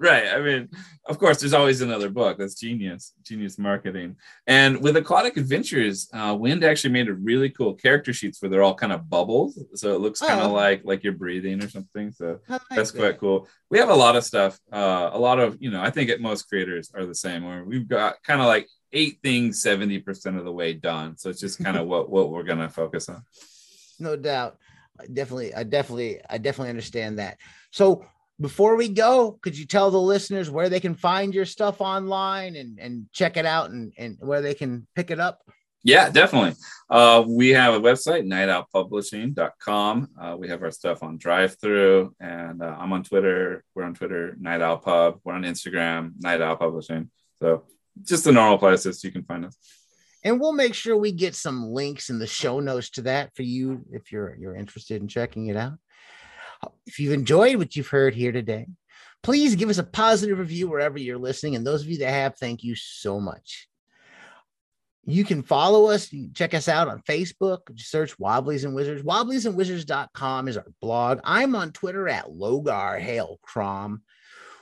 Right. 0.00 0.26
I 0.28 0.40
mean, 0.40 0.68
of 1.06 1.18
course, 1.18 1.40
there's 1.40 1.52
always 1.52 1.80
another 1.80 2.08
book. 2.08 2.38
That's 2.38 2.54
genius, 2.54 3.12
genius 3.22 3.58
marketing. 3.58 4.16
And 4.46 4.80
with 4.82 4.96
Aquatic 4.96 5.36
Adventures, 5.36 6.08
uh, 6.12 6.36
Wind 6.38 6.64
actually 6.64 6.92
made 6.92 7.08
a 7.08 7.14
really 7.14 7.50
cool 7.50 7.74
character 7.74 8.12
sheets 8.12 8.40
where 8.40 8.48
they're 8.48 8.62
all 8.62 8.74
kind 8.74 8.92
of 8.92 9.08
bubbles, 9.10 9.58
so 9.74 9.94
it 9.94 10.00
looks 10.00 10.20
kind 10.20 10.40
of 10.40 10.50
Oh. 10.50 10.54
like 10.54 10.82
like 10.84 11.04
you're 11.04 11.12
breathing 11.12 11.62
or 11.62 11.68
something. 11.68 12.12
So 12.12 12.40
like 12.48 12.60
that's 12.70 12.90
that. 12.92 12.98
quite 12.98 13.18
cool. 13.18 13.48
We 13.70 13.78
have 13.78 13.90
a 13.90 13.94
lot 13.94 14.16
of 14.16 14.24
stuff. 14.24 14.58
Uh, 14.72 15.10
a 15.12 15.18
lot 15.18 15.38
of 15.40 15.56
you 15.60 15.70
know, 15.70 15.80
I 15.82 15.90
think 15.90 16.10
at 16.10 16.20
most 16.20 16.48
creators 16.48 16.90
are 16.94 17.06
the 17.06 17.14
same. 17.14 17.44
Where 17.44 17.64
we've 17.64 17.88
got 17.88 18.22
kind 18.22 18.40
of 18.40 18.46
like 18.46 18.68
eight 18.92 19.18
things, 19.22 19.60
seventy 19.62 19.98
percent 19.98 20.36
of 20.38 20.44
the 20.44 20.52
way 20.52 20.72
done. 20.72 21.16
So 21.18 21.28
it's 21.30 21.40
just 21.40 21.62
kind 21.62 21.76
of 21.76 21.86
what 21.92 22.08
what 22.10 22.30
we're 22.30 22.42
gonna 22.44 22.68
focus 22.68 23.08
on. 23.08 23.22
no 23.98 24.16
doubt. 24.16 24.58
I 25.00 25.06
definitely, 25.06 25.52
I 25.52 25.64
definitely, 25.64 26.20
I 26.30 26.38
definitely 26.38 26.70
understand 26.70 27.18
that. 27.18 27.38
So 27.72 28.06
before 28.40 28.76
we 28.76 28.88
go, 28.88 29.38
could 29.42 29.56
you 29.56 29.66
tell 29.66 29.90
the 29.90 30.00
listeners 30.00 30.50
where 30.50 30.68
they 30.68 30.80
can 30.80 30.94
find 30.94 31.34
your 31.34 31.44
stuff 31.44 31.80
online 31.80 32.56
and 32.56 32.78
and 32.78 33.06
check 33.12 33.36
it 33.36 33.46
out 33.46 33.70
and 33.70 33.92
and 33.96 34.16
where 34.20 34.42
they 34.42 34.54
can 34.54 34.86
pick 34.94 35.10
it 35.10 35.20
up? 35.20 35.40
Yeah, 35.86 36.08
definitely. 36.08 36.54
Uh, 36.88 37.24
we 37.28 37.50
have 37.50 37.74
a 37.74 37.80
website, 37.80 38.24
nightoutpublishing.com. 38.24 40.08
Uh, 40.18 40.36
we 40.38 40.48
have 40.48 40.62
our 40.62 40.70
stuff 40.70 41.02
on 41.02 41.18
DriveThru, 41.18 42.08
and 42.18 42.62
uh, 42.62 42.76
I'm 42.78 42.92
on 42.94 43.02
Twitter. 43.02 43.62
We're 43.74 43.84
on 43.84 43.92
Twitter, 43.94 44.34
Night 44.40 44.62
Out 44.62 44.82
Pub. 44.82 45.20
We're 45.24 45.34
on 45.34 45.42
Instagram, 45.42 46.12
Night 46.20 46.40
Out 46.40 46.58
Publishing. 46.58 47.10
So 47.38 47.64
just 48.02 48.24
the 48.24 48.32
normal 48.32 48.56
places 48.56 49.04
you 49.04 49.12
can 49.12 49.24
find 49.24 49.44
us. 49.44 49.58
and 50.24 50.40
we'll 50.40 50.54
make 50.54 50.74
sure 50.74 50.96
we 50.96 51.12
get 51.12 51.34
some 51.34 51.66
links 51.66 52.08
in 52.08 52.18
the 52.18 52.26
show 52.26 52.60
notes 52.60 52.88
to 52.90 53.02
that 53.02 53.34
for 53.36 53.42
you 53.42 53.84
if 53.92 54.10
you're 54.10 54.34
you're 54.36 54.56
interested 54.56 55.02
in 55.02 55.06
checking 55.08 55.48
it 55.48 55.56
out 55.56 55.74
if 56.86 56.98
you've 56.98 57.12
enjoyed 57.12 57.56
what 57.56 57.76
you've 57.76 57.88
heard 57.88 58.14
here 58.14 58.32
today 58.32 58.66
please 59.24 59.56
give 59.56 59.70
us 59.70 59.78
a 59.78 59.84
positive 59.84 60.38
review 60.38 60.68
wherever 60.68 60.98
you're 60.98 61.18
listening. 61.18 61.56
And 61.56 61.66
those 61.66 61.82
of 61.82 61.88
you 61.88 61.98
that 61.98 62.10
have 62.10 62.36
thank 62.36 62.62
you 62.62 62.76
so 62.76 63.18
much. 63.18 63.66
You 65.06 65.24
can 65.24 65.42
follow 65.42 65.86
us. 65.90 66.08
Can 66.08 66.32
check 66.32 66.54
us 66.54 66.68
out 66.68 66.88
on 66.88 67.02
facebook. 67.08 67.74
Just 67.74 67.90
search 67.90 68.18
wobblies 68.18 68.64
and 68.64 68.74
wizards. 68.74 69.02
Wobbliesandwizards.com 69.02 70.48
is 70.48 70.56
our 70.56 70.66
blog. 70.80 71.20
I'm 71.24 71.56
on 71.56 71.72
twitter 71.72 72.08
at 72.08 72.26
logar 72.26 73.00
hale 73.00 73.38
crom. 73.42 74.02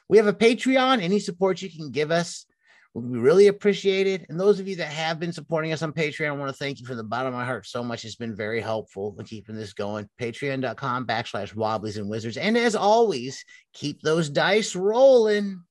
We 0.09 0.17
have 0.17 0.27
a 0.27 0.33
patreon. 0.33 1.03
Any 1.03 1.19
support 1.19 1.61
you 1.61 1.71
can 1.71 1.91
give 1.91 2.11
us 2.11 2.47
we 2.94 3.18
really 3.18 3.46
appreciate 3.46 4.07
it. 4.07 4.26
And 4.28 4.38
those 4.38 4.61
of 4.61 4.68
you 4.68 4.76
that 4.76 4.88
have 4.88 5.18
been 5.18 5.33
supporting 5.33 5.72
us 5.72 5.83
on 5.83 5.92
Patreon, 5.92 6.28
I 6.28 6.33
want 6.33 6.50
to 6.50 6.57
thank 6.57 6.78
you 6.78 6.87
from 6.87 6.98
the 6.98 7.05
bottom 7.05 7.28
of 7.28 7.38
my 7.38 7.44
heart 7.44 7.66
so 7.66 7.83
much. 7.83 8.05
It's 8.05 8.16
been 8.16 8.37
very 8.37 8.61
helpful 8.61 9.16
in 9.18 9.24
keeping 9.24 9.55
this 9.55 9.72
going. 9.72 10.09
Patreon.com 10.20 11.07
backslash 11.07 11.55
wobblies 11.55 11.96
and 11.96 12.11
wizards. 12.11 12.37
And 12.37 12.57
as 12.57 12.74
always, 12.74 13.44
keep 13.72 14.02
those 14.02 14.28
dice 14.28 14.76
rolling. 14.76 15.62